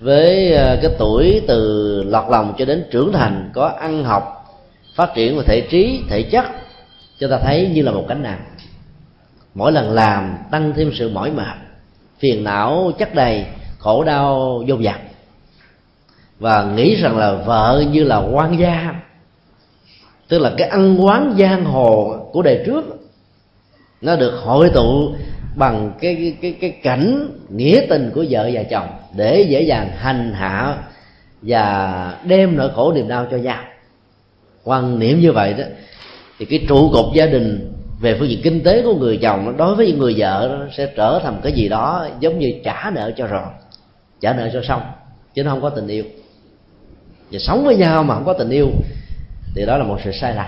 [0.00, 4.54] với ờ, cái tuổi từ lọt lòng cho đến trưởng thành có ăn học
[4.94, 6.44] phát triển về thể trí thể chất
[7.18, 8.44] chúng ta thấy như là một cánh nặng.
[9.54, 11.56] Mỗi lần làm tăng thêm sự mỏi mệt
[12.18, 13.44] phiền não chất đầy
[13.78, 14.96] khổ đau vô dập
[16.38, 18.94] và nghĩ rằng là vợ như là quan gia
[20.28, 22.84] tức là cái ăn quán giang hồ của đời trước
[24.00, 25.14] nó được hội tụ
[25.56, 30.32] bằng cái cái cái, cảnh nghĩa tình của vợ và chồng để dễ dàng hành
[30.32, 30.76] hạ
[31.42, 33.62] và đem nỗi khổ niềm đau cho nhau.
[34.64, 35.64] Quan niệm như vậy đó
[36.38, 39.74] thì cái trụ cột gia đình về phương diện kinh tế của người chồng đối
[39.74, 43.46] với người vợ sẽ trở thành cái gì đó giống như trả nợ cho rồi
[44.20, 44.82] trả nợ cho xong,
[45.34, 46.04] chứ nó không có tình yêu.
[47.30, 48.68] Và sống với nhau mà không có tình yêu,
[49.54, 50.46] thì đó là một sự sai lầm.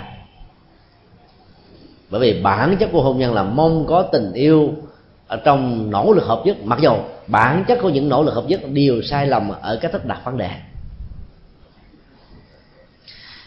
[2.10, 4.72] Bởi vì bản chất của hôn nhân là mong có tình yêu
[5.26, 6.56] ở trong nỗ lực hợp nhất.
[6.64, 6.92] Mặc dù
[7.26, 10.20] bản chất của những nỗ lực hợp nhất đều sai lầm ở cách thức đặt
[10.24, 10.50] vấn đề.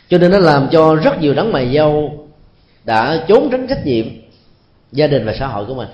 [0.09, 2.11] Cho nên nó làm cho rất nhiều đấng mày dâu
[2.83, 4.05] đã trốn tránh trách nhiệm
[4.91, 5.87] gia đình và xã hội của mình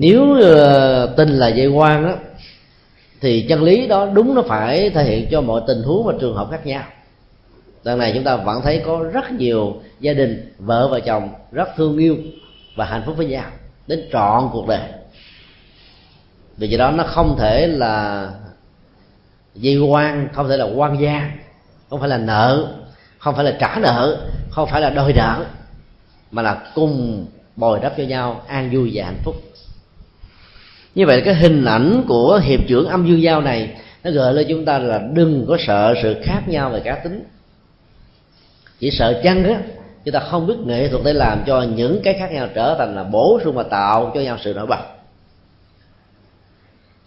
[0.00, 2.16] nếu ờ, tin là dây quan á,
[3.20, 6.34] thì chân lý đó đúng nó phải thể hiện cho mọi tình huống và trường
[6.34, 6.82] hợp khác nhau.
[7.84, 11.68] Lần này chúng ta vẫn thấy có rất nhiều gia đình, vợ và chồng rất
[11.76, 12.16] thương yêu
[12.76, 13.50] và hạnh phúc với nhau
[13.86, 14.80] đến trọn cuộc đời.
[16.56, 18.28] Vì vậy đó, nó không thể là
[19.54, 21.30] di quan không thể là quan gia,
[21.90, 22.68] không phải là nợ,
[23.18, 25.44] không phải là trả nợ, không phải là đòi nợ,
[26.30, 27.26] mà là cùng
[27.56, 29.34] bồi đắp cho nhau an vui và hạnh phúc
[30.98, 33.70] như vậy cái hình ảnh của hiệp trưởng âm dương giao này,
[34.04, 37.24] nó gợi lên chúng ta là đừng có sợ sự khác nhau về cá tính.
[38.80, 39.60] Chỉ sợ chăng á,
[40.04, 42.96] chúng ta không biết nghệ thuật để làm cho những cái khác nhau trở thành
[42.96, 44.80] là bổ sung và tạo cho nhau sự nổi bật.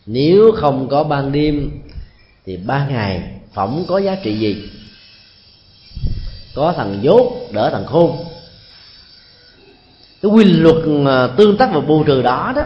[0.05, 1.71] Nếu không có ban đêm,
[2.45, 3.23] thì ban ngày
[3.53, 4.69] phỏng có giá trị gì?
[6.55, 8.17] Có thằng dốt đỡ thằng khôn.
[10.21, 10.75] Cái quy luật
[11.07, 12.63] à, tương tác và bù trừ đó đó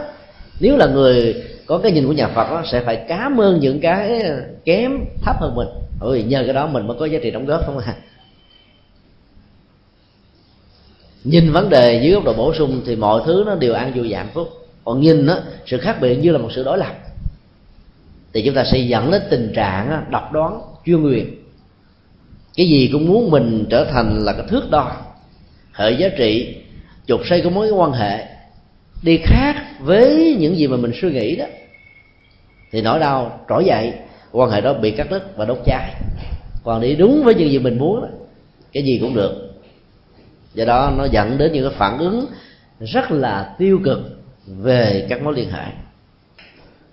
[0.60, 3.80] nếu là người có cái nhìn của nhà Phật đó, sẽ phải cảm ơn những
[3.80, 4.24] cái
[4.66, 4.91] kém
[5.22, 5.68] thấp hơn mình.
[5.99, 7.95] Bởi vì nhờ cái đó mình mới có giá trị đóng góp không à?
[11.24, 14.08] Nhìn vấn đề dưới góc độ bổ sung thì mọi thứ nó đều an vui
[14.10, 14.49] và hạnh phúc.
[14.84, 16.95] Còn nhìn đó, sự khác biệt như là một sự đối lập.
[18.34, 21.45] Thì chúng ta sẽ dẫn đến tình trạng độc đoán chuyên quyền
[22.56, 24.95] cái gì cũng muốn mình trở thành là cái thước đo
[25.74, 26.56] hệ giá trị
[27.06, 28.34] chụp xây của mối quan hệ
[29.06, 31.45] đi khác với những gì mà mình suy nghĩ đó.
[32.72, 33.93] Thì nỗi đau trỗi dậy
[34.32, 35.93] quan hệ đó bị cắt đứt và đốt cháy.
[36.64, 38.08] Còn đi đúng với những gì mình muốn đó,
[38.74, 39.51] cái gì cũng được.
[40.53, 42.26] Do đó nó dẫn đến những cái phản ứng
[42.80, 43.99] rất là tiêu cực
[44.47, 45.66] về các mối liên hệ.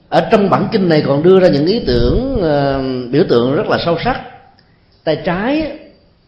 [0.09, 3.67] Ở trong bản kinh này còn đưa ra những ý tưởng uh, biểu tượng rất
[3.67, 4.21] là sâu sắc.
[5.05, 5.79] Tay trái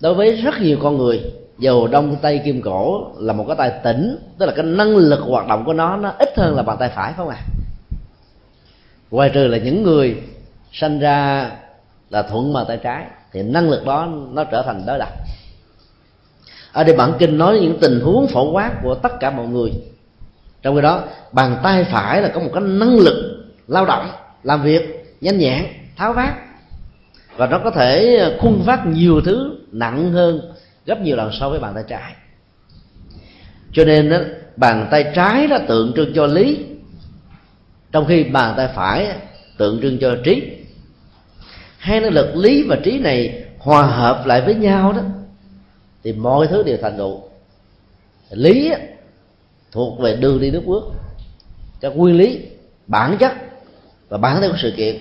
[0.01, 1.20] đối với rất nhiều con người
[1.59, 5.20] dầu đông tay kim cổ là một cái tay tỉnh, tức là cái năng lực
[5.20, 7.36] hoạt động của nó nó ít hơn là bàn tay phải phải không ạ?
[7.38, 7.44] À?
[9.11, 10.22] ngoài trừ là những người
[10.72, 11.50] sanh ra
[12.11, 15.09] là thuận bàn tay trái, thì năng lực đó nó trở thành đối lập.
[16.72, 19.72] Ở đây bản kinh nói những tình huống phổ quát của tất cả mọi người.
[20.62, 21.02] Trong khi đó,
[21.32, 24.09] bàn tay phải là có một cái năng lực lao động,
[24.42, 25.64] làm việc, nhanh nhẹn,
[25.96, 26.34] tháo vát.
[27.36, 30.53] Và nó có thể khuân phát nhiều thứ nặng hơn
[30.87, 32.14] gấp nhiều lần so với bàn tay trái.
[33.72, 34.18] Cho nên đó,
[34.57, 36.59] bàn tay trái là tượng trưng cho lý.
[37.93, 39.09] Trong khi bàn tay phải
[39.59, 40.43] tượng trưng cho trí.
[41.78, 45.03] Hai năng lực lý và trí này hòa hợp lại với nhau đó
[46.05, 47.22] thì mọi thứ đều thành tựu.
[48.30, 48.72] Lý
[49.72, 50.85] thuộc về đường đi nước bước.
[51.80, 52.41] Các nguyên lý
[52.87, 53.32] bản chất
[54.09, 54.97] và bản thân của sự kiện.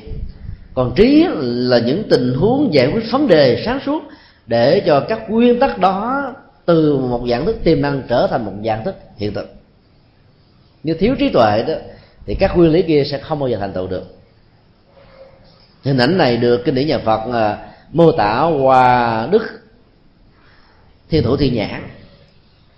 [0.74, 4.04] Còn trí là những tình huống giải quyết vấn đề sáng suốt
[4.48, 6.34] để cho các nguyên tắc đó
[6.66, 9.54] từ một dạng thức tiềm năng trở thành một dạng thức hiện thực.
[10.84, 11.74] Như thiếu trí tuệ đó,
[12.26, 14.04] thì các nguyên lý kia sẽ không bao giờ thành tựu được.
[15.84, 17.58] Hình ảnh này được kinh điển nhà phật à,
[17.92, 19.44] mô tả qua đức
[21.10, 21.84] thiên thủ thiên nhãn.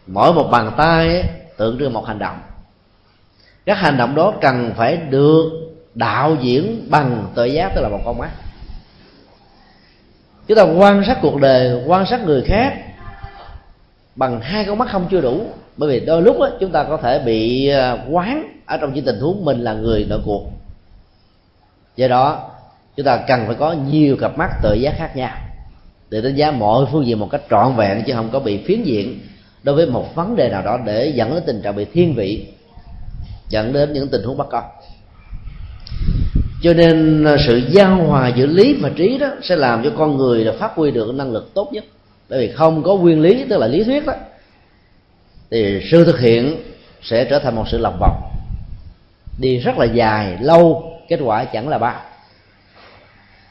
[0.07, 1.24] Mỗi một bàn tay
[1.57, 2.39] tượng trưng một hành động.
[3.66, 5.51] Các hành động đó cần phải được
[5.93, 8.30] đạo diễn bằng tội giác, tức là một con mắt
[10.48, 12.74] chúng ta quan sát cuộc đời quan sát người khác
[14.16, 15.41] bằng hai con mắt không chưa đủ.
[15.78, 19.06] Bởi vì đôi lúc đó, chúng ta có thể bị à, quán ở trong những
[19.06, 20.43] tình huống mình là người nội cuộc.
[21.96, 22.50] Do đó
[22.96, 25.38] chúng ta cần phải có nhiều cặp mắt tự giác khác nhau
[26.10, 28.84] để đánh giá mọi phương diện một cách trọn vẹn chứ không có bị phiến
[28.84, 29.20] diện
[29.64, 32.48] đối với một vấn đề nào đó để dẫn đến tình trạng bị thiên vị
[33.50, 34.64] dẫn đến những tình huống bất con
[36.62, 40.18] cho nên à, sự giao hòa giữa lý và trí đó sẽ làm cho con
[40.18, 41.84] người là phát huy được năng lực tốt nhất.
[42.30, 44.14] Bởi vì không có nguyên lý tức là lý thuyết đó
[45.51, 46.58] thì sự thực hiện
[47.01, 48.22] sẽ trở thành một sự lòng vòng.
[49.39, 52.01] Đi rất là dài lâu kết quả chẳng là bao.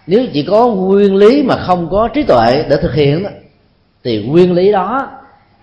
[0.07, 3.31] Nếu chỉ có nguyên lý mà không có trí tuệ để thực hiện đó,
[4.05, 5.11] thì nguyên lý đó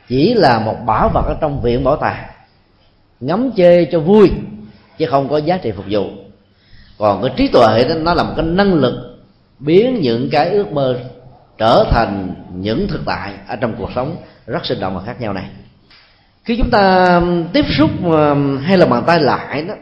[0.08, 2.26] chỉ là một bảo vật ở trong viện bảo tàng
[3.20, 4.32] ngắm chơi cho vui
[4.98, 6.04] chứ không có giá trị phục vụ
[7.02, 8.94] còn cái trí tuệ đó, nó là một cái năng lực
[9.60, 11.00] biến những cái ước mơ
[11.58, 14.16] trở thành những thực tại ở trong cuộc sống
[14.48, 15.46] rất sinh động và khác nhau này.
[16.44, 17.22] Khi chúng ta
[17.54, 17.90] tiếp xúc
[18.64, 19.74] hay là bàn tay lại đó,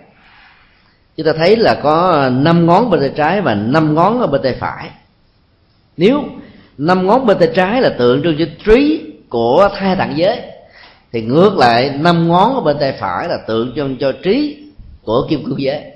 [1.17, 4.41] chúng ta thấy là có năm ngón bên tay trái và năm ngón ở bên
[4.43, 4.89] tay phải.
[5.97, 6.24] Nếu
[6.78, 10.41] năm ngón bên tay trái là tượng trưng cho trí của thai tạng giới,
[11.11, 14.63] thì ngược lại, năm ngón ở bên tay phải là tượng trưng cho trí
[15.03, 15.88] của kim cương giới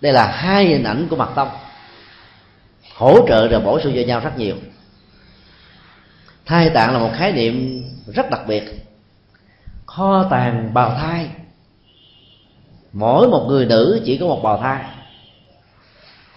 [0.00, 1.48] đây là hai hình ảnh của mặt tông.
[2.94, 4.56] Hỗ trợ và bổ sung cho nhau rất nhiều.
[6.46, 7.84] Thai tạng là một khái niệm
[8.14, 8.86] rất đặc biệt.
[9.86, 11.30] Kho tàng bào thai.
[12.92, 14.84] Mỗi một người nữ chỉ có một bào thai.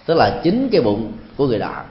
[0.05, 1.83] Tức là chính cái bụng của người đó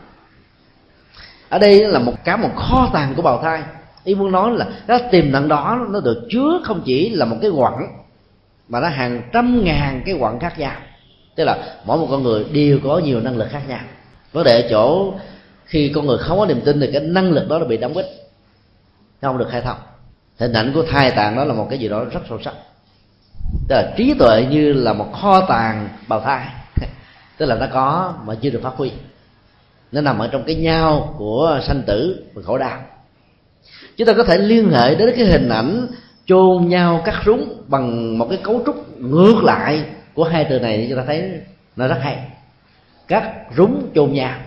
[1.53, 3.63] ở đây là một cái một kho tàng của bào thai.
[4.05, 7.37] Ý muốn nói là cái tiềm năng đó nó được chứa không chỉ là một
[7.43, 7.87] cái quặng,
[8.69, 10.77] mà nó hàng trăm ngàn cái quặng khác nhau
[11.35, 13.81] tức là mỗi một con người đều có nhiều năng lực khác nhau.
[14.33, 15.15] Vấn đề ở chỗ
[15.65, 17.95] khi con người không có niềm tin thì cái năng lực đó nó bị đóng
[17.95, 18.07] bít
[19.23, 19.77] không được khai thông.
[20.39, 22.55] Hình ảnh của thai tạng đó là một cái gì đó rất sâu sắc.
[23.69, 26.47] Tức là trí tuệ như là một kho tàng bào thai.
[27.39, 28.93] Tức là nó có mà chưa được phát huy.
[29.93, 32.81] Nó nằm ở trong cái nhau của sanh tử và khổ đau.
[33.97, 35.87] Chúng ta có thể liên hệ đến cái hình ảnh
[36.27, 39.85] chôn nhau cắt rúng bằng một cái cấu trúc ngược lại
[40.15, 41.41] của hai từ này thì chúng ta thấy
[41.77, 42.19] nó rất hay.
[43.09, 44.39] Cắt rúng chôn nhau.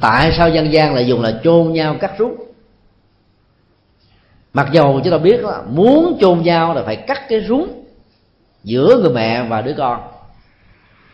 [0.00, 2.36] Tại sao dân gian lại dùng là chôn nhau cắt rúng?
[4.52, 7.84] Mặc dầu chúng ta biết là muốn chôn nhau là phải cắt cái rúng
[8.64, 10.00] giữa người mẹ và đứa con.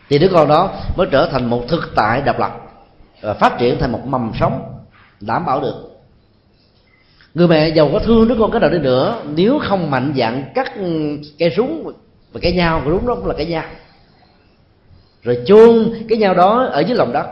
[0.09, 2.61] Thì đứa con đó mới trở thành một thực tại độc lập
[3.21, 4.83] và phát triển thành một mầm sống
[5.21, 5.91] đảm bảo được.
[7.33, 10.51] Người mẹ giàu có thương đứa con cái nào đi nữa, nếu không mạnh dạn
[10.55, 10.73] cắt
[11.39, 11.91] cái rúng
[12.35, 13.63] và cái nhau của đúng đó cũng là cái nhau.
[15.23, 17.25] Rồi chôn cái nhau đó ở dưới lòng đất,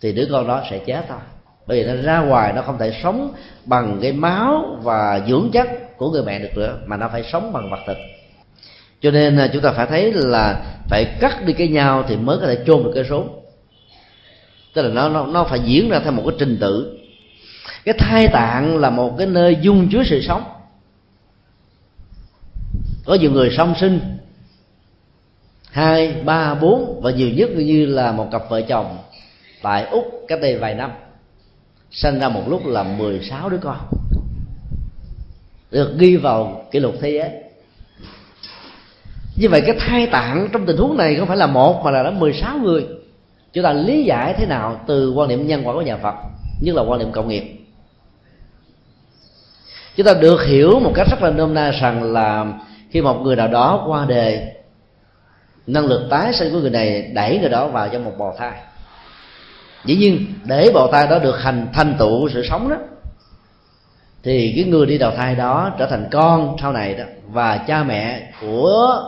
[0.00, 1.18] thì đứa con đó sẽ chết thôi.
[1.66, 5.96] Bởi vì nó ra ngoài nó không thể sống bằng cái máu và dưỡng chất
[5.96, 7.96] của người mẹ được nữa, mà nó phải sống bằng vật thịt
[9.02, 12.38] cho nên à, chúng ta phải thấy là phải cắt đi cái nhau thì mới
[12.40, 13.40] có thể chôn được cái súng
[14.74, 16.98] tức là nó nó nó phải diễn ra theo một cái trình tự.
[17.84, 20.44] Cái thai tạng là một cái nơi dung chứa sự sống
[23.04, 24.00] có nhiều người song sinh.
[25.70, 28.98] Hai, ba, bốn và nhiều nhất như là một cặp vợ chồng
[29.62, 30.90] tại úc cách đây vài năm.
[31.90, 33.78] Sinh ra một lúc là 16 đứa con.
[35.70, 37.30] Được ghi vào kỷ lục thế giới.
[39.36, 42.02] Như vậy cái thai tạng trong tình huống này không phải là một mà là
[42.02, 42.86] đã 16 người.
[43.52, 46.14] Chúng ta lý giải thế nào từ quan niệm nhân quả của nhà Phật,
[46.60, 47.44] nhất là quan niệm cộng nghiệp.
[49.96, 52.46] Chúng ta được hiểu một cách rất là nôm na rằng là
[52.94, 54.52] khi một người nào đó qua đời,
[55.66, 58.52] năng lực tái sinh của người này đẩy người đó vào trong một bào thai.
[59.84, 62.76] Dĩ nhiên, để bào thai đó được hành thành tựu sự sống đó,
[64.22, 67.82] thì cái người đi đầu thai đó trở thành con sau này đó và cha
[67.82, 69.02] mẹ của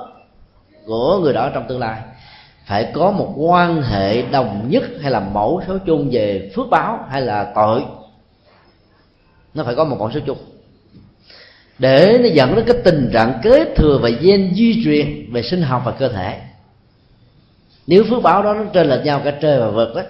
[0.87, 2.01] của người đó trong tương lai
[2.65, 6.99] phải có một quan hệ đồng nhất hay là mẫu số chung về phước báo
[7.11, 7.85] hay là tội.
[9.55, 10.39] Nó phải có một mẫu số chung
[11.79, 15.63] để nó dẫn đến cái tình trạng kế thừa và gen di truyền về sinh
[15.63, 16.41] học và cơ thể.
[17.87, 20.03] Nếu phước báo đó nó trên lệch nhau cả trời và vật đó,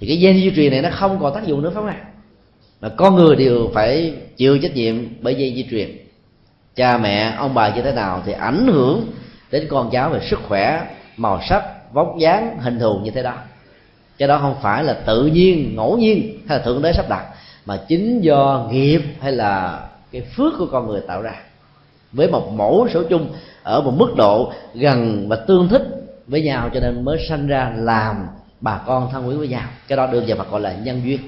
[0.00, 2.00] thì cái gen di truyền này nó không còn tác dụng nữa, phải không ạ?
[2.80, 5.98] Mà con người đều phải chịu trách nhiệm bởi gen di truyền.
[6.76, 9.06] Cha mẹ, ông bà như thế nào thì ảnh hưởng
[9.50, 10.86] đến con cháu về sức khỏe,
[11.16, 13.34] màu sắc, vóc dáng, hình thù như thế đó.
[14.18, 17.26] Cái đó không phải là tự nhiên, ngẫu nhiên hay là thượng đế sắp đặt,
[17.66, 19.80] mà chính do nghiệp hay là
[20.14, 21.34] cái phước của con người tạo ra.
[22.12, 23.28] Với một mẫu số chung
[23.62, 25.82] ở một mức độ gần và tương thích
[26.26, 28.26] với nhau cho nên mới sanh ra làm
[28.60, 29.68] bà con thân quý với nhau.
[29.88, 31.20] Cái đó được gọi là nhân duyên.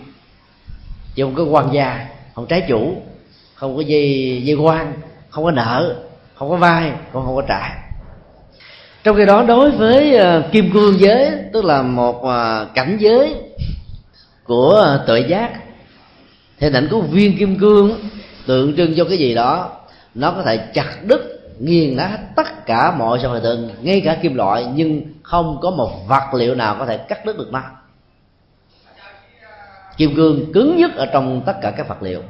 [1.14, 2.95] Chứ không có quan gia không trái chủ
[3.55, 4.93] không có dây dây quan
[5.28, 5.97] không có nợ
[6.34, 7.70] không có vai cũng không có trả.
[9.05, 13.34] Trong khi đó đối với uh, kim cương giới tức là một uh, cảnh giới
[14.45, 15.51] của uh, tuệ giác
[16.59, 17.99] thì ảnh của viên kim cương
[18.47, 19.72] tượng trưng cho cái gì đó,
[20.14, 24.34] nó có thể chặt đứt, nghiền nát tất cả mọi sản vật ngay cả kim
[24.34, 27.62] loại, nhưng không có một vật liệu nào có thể cắt đứt được nó.
[29.97, 32.22] Kim cương cứng nhất ở trong tất cả các vật liệu,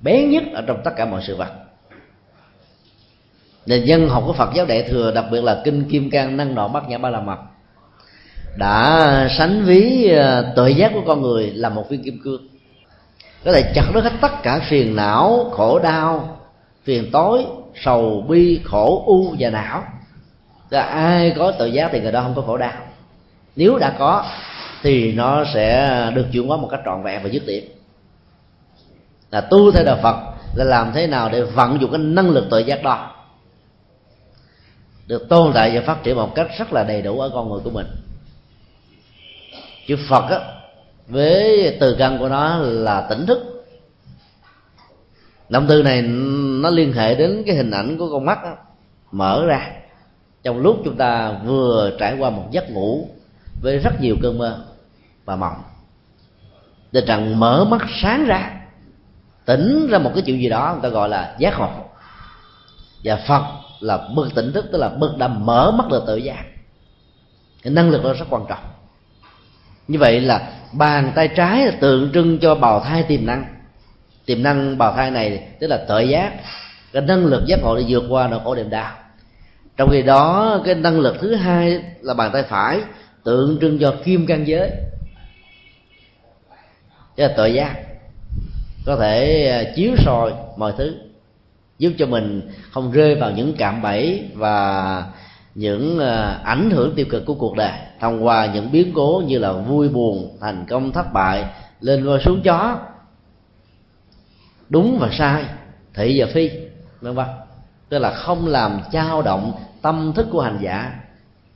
[0.00, 1.50] bén nhất ở trong tất cả mọi sự vật.
[3.66, 6.54] Nền dân học của Phật giáo Đại thừa, đặc biệt là kinh Kim Cang, năng
[6.54, 7.38] nọ bát nhã ba la mật,
[8.56, 12.49] đã sánh ví ờ, tội giác của con người là một viên kim cương
[13.44, 16.38] có thể chặt đứt hết tất cả phiền não, khổ đau,
[16.84, 19.84] phiền tối, sầu bi, khổ u và não.
[20.70, 22.72] Là ai có tự giác thì người đó không có khổ đau.
[23.56, 24.24] Nếu đã có,
[24.82, 27.64] thì nó sẽ được chuyển hóa một cách trọn vẹn và dứt điểm.
[29.30, 30.16] Là tu theo đạo phật
[30.54, 33.10] là làm thế nào để vận dụng cái năng lực tự giác đó.
[35.06, 37.60] Được tồn tại và phát triển một cách rất là đầy đủ ở con người
[37.64, 37.86] của mình.
[39.86, 40.59] Chữ phật á
[41.10, 43.66] với từ căn của nó là tỉnh thức.
[45.48, 46.02] Động từ này
[46.62, 48.56] nó liên hệ đến cái hình ảnh của con mắt đó,
[49.12, 49.70] mở ra.
[50.42, 53.08] Trong lúc chúng ta vừa trải qua một giấc ngủ
[53.62, 54.64] với rất nhiều cơn mơ
[55.24, 55.62] và mộng.
[56.92, 58.60] Tình trạng mở mắt sáng ra
[59.44, 61.70] tỉnh ra một cái chuyện gì đó người ta gọi là giác ngộ.
[63.04, 63.42] Và phật
[63.80, 66.44] là bậc tỉnh thức tức là bậc đã mở mắt được tự giác.
[67.62, 68.64] Cái năng lực đó rất quan trọng.
[69.88, 73.44] Như vậy là bàn tay trái là tượng trưng cho bào thai tiềm năng.
[74.26, 76.32] Tiềm năng bào thai này tức là tự giác,
[76.92, 78.92] cái năng lực giác ngộ để vượt qua nỗi khổ niềm đau
[79.80, 82.80] trong khi đó, cái năng lực thứ hai là bàn tay phải,
[83.24, 84.70] tượng trưng cho kim can giới.
[87.16, 87.74] Tức là tự giác.
[88.86, 90.94] Có thể à, chiếu soi mọi thứ,
[91.78, 95.04] giúp cho mình không rơi vào những cạm bẫy và
[95.54, 99.38] những ờ, ảnh hưởng tiêu cực của cuộc đời, thông qua những biến cố như
[99.38, 101.44] là vui buồn, thành công thất bại,
[101.80, 102.78] lên và xuống chó.
[104.68, 105.44] Đúng và sai,
[105.94, 106.50] thị và phi,
[107.00, 107.26] vân vân.
[107.88, 109.52] Tức là không làm trao động
[109.82, 110.94] tâm thức của hành giả.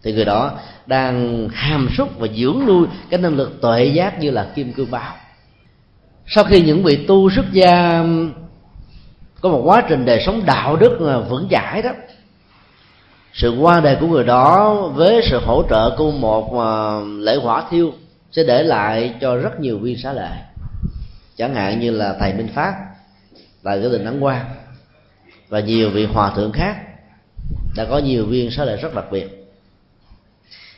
[0.02, 0.52] Thì người đó
[0.86, 4.90] đang hàm súc và dưỡng nuôi cái năng lực tuệ giác như là kim cương
[4.90, 5.14] bao
[6.26, 8.04] sau khi những vị tu xuất gia
[9.40, 11.90] có một quá trình đời sống đạo đức ờ, vững chãi đó
[13.34, 17.64] sự qua đời của người đó với sự hỗ trợ của một ờ, lễ hỏa
[17.70, 17.92] thiêu
[18.32, 20.30] sẽ để lại cho rất nhiều viên xá lệ.
[21.36, 22.74] Chẳng hạn như là thầy minh phát
[23.62, 24.44] tại cái đình ấn quang
[25.48, 26.76] và nhiều vị hòa thượng khác
[27.76, 29.50] đã có nhiều viên xá lệ rất đặc biệt.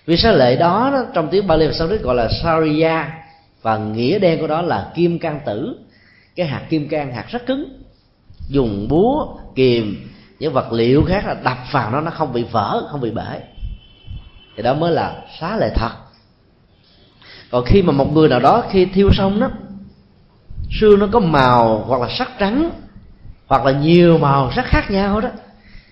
[0.06, 3.22] Viên xá lệ đó, đó trong tiếng Bali và Sanskrit gọi là Sariya
[3.62, 5.78] và nghĩa đen của đó là kim can tử.
[6.36, 7.82] Cái hạt kim can hạt rất cứng
[8.48, 10.08] dùng búa kìm
[10.38, 13.40] những vật liệu khác là đập vào nó nó không bị vỡ không bị bể.
[14.56, 15.90] Thì đó mới là xá lệ thật.
[17.50, 19.48] Còn khi mà một người nào đó khi thiêu xong đó
[20.80, 22.70] xương nó có màu hoặc là sắc trắng
[23.46, 25.28] hoặc là nhiều màu sắc khác nhau đó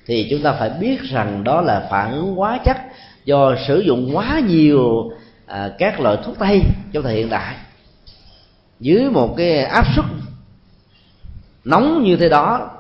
[0.06, 2.76] thì chúng ta phải biết rằng đó là phản ứng quá chất
[3.24, 5.10] do sử dụng quá nhiều
[5.46, 6.62] à, các loại thuốc tây
[6.92, 7.54] trong thời hiện đại.
[8.80, 10.04] Dưới một cái áp suất
[11.64, 12.70] nóng như thế đó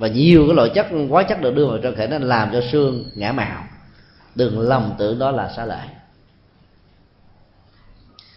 [0.00, 2.60] và nhiều cái loại chất quá chất được đưa vào cơ thể nó làm cho
[2.72, 3.64] xương ngã màu.
[4.34, 5.86] Đừng lầm tưởng đó là xá lợi.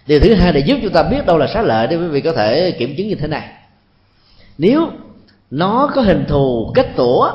[0.08, 2.22] Điều thứ hai để giúp chúng ta biết đâu là xá lợi để quý vị
[2.22, 3.50] có thể kiểm chứng như thế này.
[4.58, 4.92] Nếu
[5.52, 7.32] nó có hình thù, kết tủa,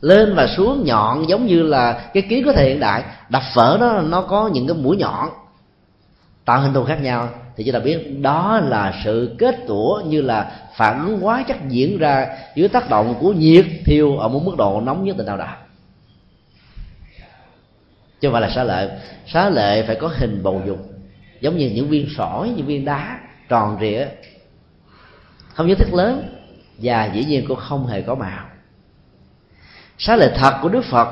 [0.00, 3.76] lên và xuống nhọn giống như là cái ký có thể hiện đại, đập vỡ
[3.80, 5.28] nó nó có những cái mũi nhọn,
[6.44, 10.22] tạo hình thù khác nhau thì chúng ta biết đó là sự kết tủa như
[10.22, 14.42] là phản ứng hóa chất diễn ra dưới tác động của nhiệt thiêu ở một
[14.44, 15.56] mức độ nóng nhất định nào đó
[18.20, 18.98] chứ không phải là xá lệ.
[19.26, 20.78] Xá lệ phải có hình bầu dục,
[21.40, 24.06] giống như những viên sỏi, những viên đá tròn rịa.
[25.52, 26.28] Không nhất thiết lớn
[26.78, 28.44] và dĩ nhiên cũng không hề có màu.
[29.98, 31.08] Xá lệ thật của đức phật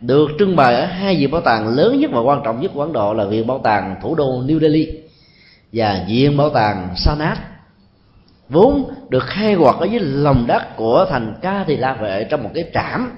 [0.00, 2.82] được trưng bày ở hai viện bảo tàng lớn nhất và quan trọng nhất của
[2.82, 5.07] ấn độ là viện bảo tàng thủ đô new delhi
[5.72, 7.38] và viện bảo tàng sanat,
[8.48, 12.42] vốn được khai quật ở dưới lòng đất của thành ca thì la vệ trong
[12.42, 13.10] một cái trạm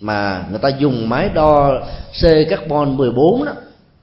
[0.00, 1.80] mà người ta dùng máy đo
[2.22, 3.52] C carbon 14 đó,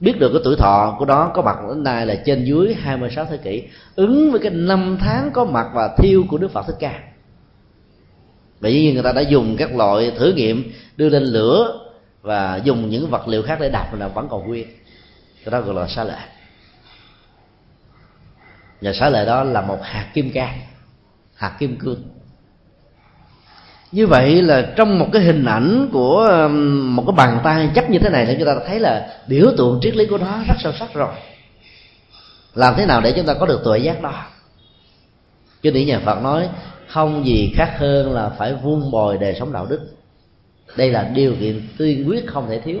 [0.00, 3.24] biết được cái tuổi thọ của đó, có mặt đến nay là trên dưới 26
[3.24, 3.62] thế kỷ,
[3.94, 7.00] ứng với cái năm tháng có mặt và thiêu của Đức Phật Thích Ca.
[8.60, 11.80] Bởi vì người ta đã dùng các loại thử nghiệm đưa lên lửa
[12.22, 14.66] và dùng những vật liệu khác để đập là vẫn còn nguyên.
[15.44, 16.18] Cái đó gọi là xa lệ
[18.80, 20.58] và xá lợi đó là một hạt kim cang,
[21.34, 22.02] hạt kim cương.
[23.92, 27.90] Như vậy là trong một cái hình ảnh của um, một cái bàn tay chấp
[27.90, 30.54] như thế này thì chúng ta thấy là biểu tượng triết lý của nó rất
[30.62, 31.14] sâu sắc rồi.
[32.54, 34.24] Làm thế nào để chúng ta có được tuệ giác đó?
[35.62, 36.48] Cho nên nhà phật nói,
[36.88, 39.80] không gì khác hơn là phải vuông bồi đời sống đạo đức.
[40.76, 42.80] Đây là điều kiện tiên quyết không thể thiếu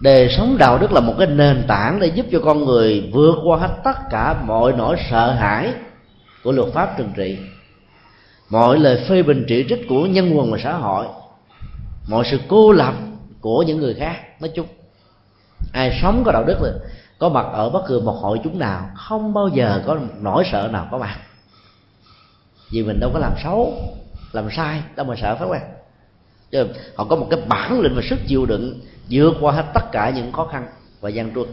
[0.00, 3.34] đời sống đạo đức là một cái nền tảng để giúp cho con người vượt
[3.44, 5.72] qua hết tất cả mọi nỗi sợ hãi
[6.44, 7.38] của luật pháp trừng trị.
[8.50, 11.06] Mọi lời phê bình chỉ trích của nhân quần và xã hội.
[12.08, 12.94] Mọi sự cô lập
[13.40, 14.66] của những người khác, nói chung.
[15.72, 16.72] Ai sống có đạo đức rồi
[17.18, 20.68] có mặt ở bất cứ một hội chúng nào, không bao giờ có nỗi sợ
[20.72, 21.16] nào có mặt.
[22.70, 23.74] Vì mình đâu có làm xấu,
[24.32, 25.68] làm sai, đâu mà sợ phải không
[26.50, 28.80] chứ họ có một cái bản lĩnh và sức chịu đựng
[29.10, 30.66] vượt qua hết tất cả những khó khăn
[31.00, 31.48] và gian truân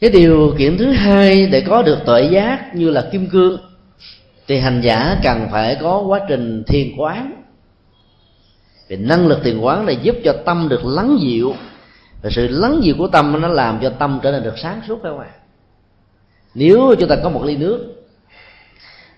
[0.00, 3.58] cái điều kiện thứ hai để có được tuệ giác như là kim cương,
[4.46, 7.42] thì hành giả cần phải có quá trình thiền quán
[8.88, 11.54] vì năng lực thiền quán là giúp cho tâm được lắng dịu,
[12.22, 15.00] và sự lắng dịu của tâm nó làm cho tâm trở nên được sáng suốt
[15.02, 15.30] các bạn.
[16.54, 18.04] nếu chúng ta có một ly nước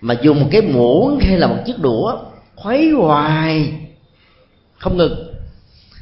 [0.01, 2.17] mà dùng một cái muỗng hay là một chiếc đũa
[2.55, 3.73] khuấy hoài,
[4.77, 5.26] không ngừng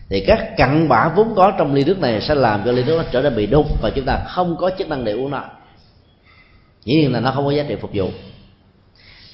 [0.09, 2.97] thì các cặn bã vốn có trong ly nước này sẽ làm cho ly nước
[2.97, 5.43] nó trở nên bị đục và chúng ta không có chức năng để uống nó.
[6.83, 8.09] Dĩ nhiên là nó không có giá trị phục vụ.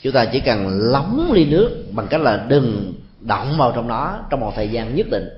[0.02, 4.20] Chúng ta chỉ cần lóng ly nước bằng cách là đừng động vào trong nó
[4.30, 5.30] trong một thời gian nhất định.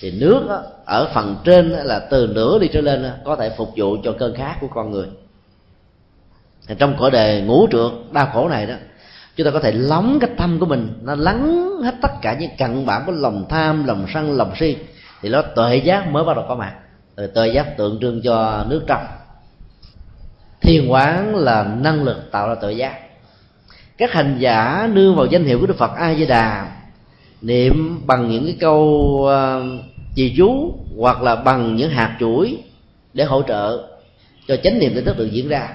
[0.00, 3.72] Thì nước đó, ở phần trên là từ nửa ly trở lên có thể phục
[3.76, 5.06] vụ cho cơn khát của con người.
[6.66, 8.74] Thì trong cõi đề ngũ trượt đau khổ này đó
[9.36, 12.50] chúng ta có thể lóng cái tâm của mình nó lắng hết tất cả những
[12.58, 14.76] cặn bã của lòng tham lòng sân lòng si.
[15.22, 16.74] Thì nó tuệ giác mới bắt đầu có mặt.
[17.16, 19.06] Rồi tuệ giác tượng trưng cho nước trong.
[20.60, 22.98] Thiền quán là năng lực tạo ra tuệ giác.
[23.98, 26.72] Các hành giả nương vào danh hiệu của đức phật a di đà
[27.42, 29.84] niệm bằng những cái câu ờ, uh,
[30.14, 32.58] trì chú hoặc là bằng những hạt chuỗi
[33.14, 33.88] để hỗ trợ
[34.48, 35.68] cho chánh niệm tỉnh thức được diễn ra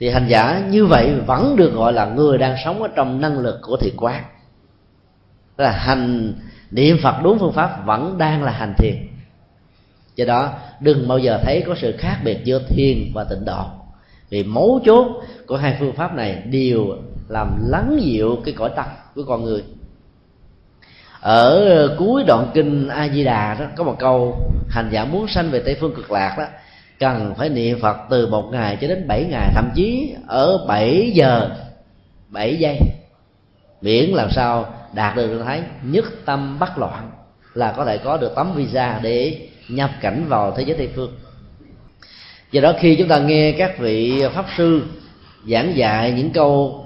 [0.00, 3.38] thì hành giả như vậy vẫn được gọi là người đang sống ở trong năng
[3.38, 4.24] lực của thiền quán.
[5.58, 6.34] Là hành
[6.70, 8.94] niệm phật đúng phương pháp vẫn đang là hành thiền.
[10.16, 13.64] Do đó, đừng bao giờ thấy có sự khác biệt giữa thiền và tịnh độ.
[14.30, 15.06] Vì mấu chốt
[15.46, 16.86] của hai phương pháp này đều
[17.28, 19.64] làm lắng dịu cái cõi tâm của con người.
[21.20, 24.36] Ở cuối đoạn kinh a di đà đó, có một câu
[24.68, 26.44] hành giả muốn sanh về tây phương cực lạc đó
[26.98, 31.10] cần phải niệm phật từ một ngày cho đến bảy ngày, thậm chí ở bảy
[31.14, 31.50] giờ,
[32.28, 32.78] bảy giây.
[33.80, 37.10] Miễn làm sao đạt được trạng thái nhất tâm bất loạn
[37.54, 41.12] là có thể có được tấm visa để nhập cảnh vào thế giới tây phương.
[42.50, 44.82] Do đó khi chúng ta nghe các vị pháp sư
[45.48, 46.80] giảng dạy những câu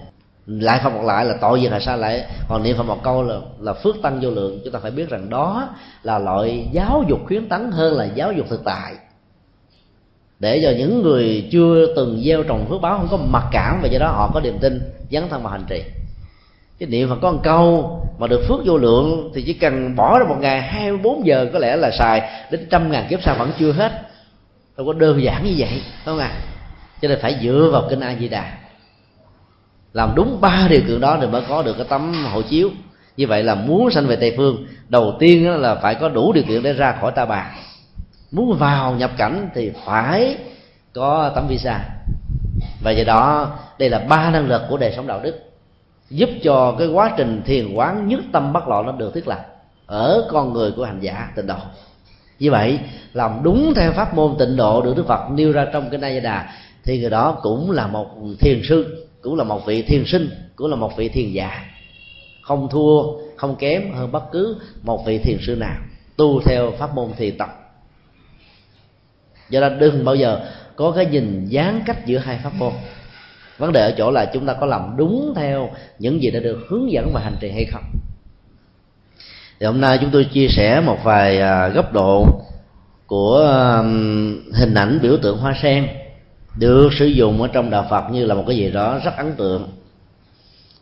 [0.46, 2.26] lại phật một lại là tội gì là sao lại?
[2.48, 4.60] Còn niệm phật một câu là là phước tăng vô lượng.
[4.64, 5.68] Chúng ta phải biết rằng đó
[6.02, 8.94] là loại giáo dục khuyến tấn hơn là giáo dục thực tại
[10.38, 13.88] để cho những người chưa từng gieo trồng phước báo, không có mặc cảm và
[13.88, 15.82] do đó, họ có niềm tin dấn thân vào hành trì.
[16.78, 20.18] Chứ niệm phật có một câu mà được phước vô lượng thì chỉ cần bỏ
[20.18, 23.50] ra một ngày 24 giờ có lẽ là xài, đến trăm ngàn kiếp sau vẫn
[23.58, 23.92] chưa hết.
[24.76, 26.30] Đâu có đơn giản như vậy đúng không ạ?
[26.34, 26.40] À?
[27.02, 28.52] cho nên phải dựa vào kinh a di đà
[29.92, 32.70] làm đúng ba điều kiện đó thì mới có được cái tấm hộ chiếu.
[33.16, 36.44] Như vậy là muốn sanh về tây phương, đầu tiên là phải có đủ điều
[36.44, 37.50] kiện để ra khỏi ta bà
[38.30, 40.36] muốn vào nhập cảnh thì phải
[40.92, 41.80] có tấm visa.
[42.82, 45.34] Và do đó, đây là ba năng lực của đời sống đạo đức,
[46.10, 49.46] giúp cho cái quá trình thiền quán nhất tâm bất loạn nó được thiết lập
[49.86, 51.56] ở con người của hành giả tịnh độ.
[52.38, 52.78] Như vậy,
[53.12, 56.20] làm đúng theo pháp môn tịnh độ được đức phật nêu ra trong cái nay
[56.20, 58.06] đà thì người đó cũng là một
[58.40, 61.64] thiền sư, cũng là một vị thiền sinh, cũng là một vị thiền giả.
[62.42, 63.02] Không thua,
[63.36, 65.76] không kém hơn bất cứ một vị thiền sư nào.
[66.16, 67.57] Tu theo pháp môn thiền tập
[69.50, 70.40] do đó đừng bao giờ
[70.76, 72.72] có cái nhìn gián cách giữa hai pháp môn.
[73.58, 76.66] Vấn đề ở chỗ là chúng ta có làm đúng theo những gì đã được
[76.68, 77.84] hướng dẫn và hành trì hay không.
[79.60, 82.26] Thì hôm nay chúng tôi chia sẻ một vài à, góc độ
[83.06, 83.38] của
[84.54, 85.88] hình ảnh biểu tượng hoa sen
[86.58, 89.32] được sử dụng ở trong đạo Phật như là một cái gì đó rất ấn
[89.36, 89.68] tượng.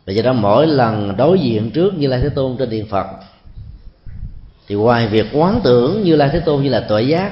[0.05, 3.07] Và do đó mỗi lần đối diện trước như lai thế tôn trên điện Phật,
[4.67, 7.31] thì ngoài việc quán tưởng như lai thế tôn như là tuệ giác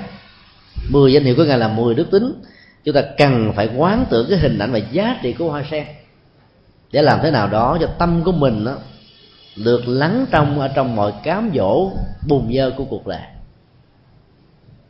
[0.90, 2.42] mười danh hiệu của ngài là mười đức tính.
[2.84, 5.86] Chúng ta cần phải quán tưởng cái hình ảnh và giá trị của hoa sen
[6.92, 8.76] để làm thế nào đó cho tâm của mình đó,
[9.56, 11.92] được lắng trong ở trong mọi cám dỗ
[12.28, 13.22] bùn dơ của cuộc đời.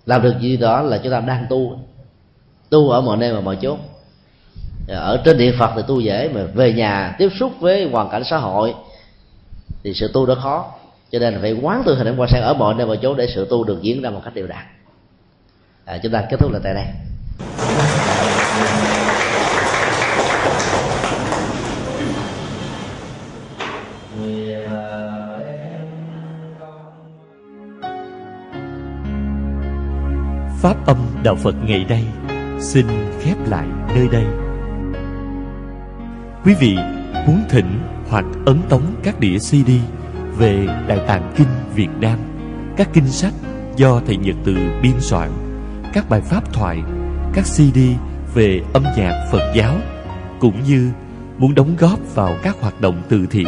[0.06, 1.80] Làm được gì đó là chúng ta đang tu
[2.70, 3.80] tu ở mọi nơi và mọi chốn.
[4.88, 8.24] Ở trên địa phật thì tu dễ mà về nhà tiếp xúc với hoàn cảnh
[8.24, 8.74] xã hội
[9.84, 10.72] thì sự tu đó khó.
[11.12, 13.28] Cho nên phải quán tư hình ảnh hoa sen ở mọi nơi mọi chỗ để
[13.36, 14.66] sự tu được diễn ra một cách đều đặn
[15.86, 16.86] à, chúng ta kết thúc là tại đây
[30.66, 32.04] Pháp âm Đạo Phật ngày đây
[32.60, 32.86] xin
[33.22, 34.26] khép lại nơi đây.
[36.46, 36.78] Quý vị
[37.28, 37.80] muốn thỉnh
[38.10, 39.72] hoặc ấn tống các đĩa CD
[40.38, 42.20] về Đại Tạng Kinh Việt Nam,
[42.78, 43.34] các kinh sách
[43.76, 45.30] do Thầy Nhật Từ biên soạn,
[45.96, 46.84] các bài pháp thoại,
[47.34, 47.80] các CD
[48.34, 49.76] về âm nhạc Phật giáo,
[50.40, 50.92] cũng như
[51.38, 53.48] muốn đóng góp vào các hoạt động từ thiện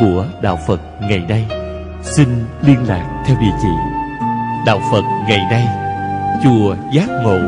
[0.00, 1.48] của Đạo Phật ngày nay,
[2.02, 2.28] xin
[2.62, 3.68] liên lạc theo địa chỉ
[4.66, 5.66] Đạo Phật ngày nay,
[6.44, 7.38] Chùa Giác Ngộ,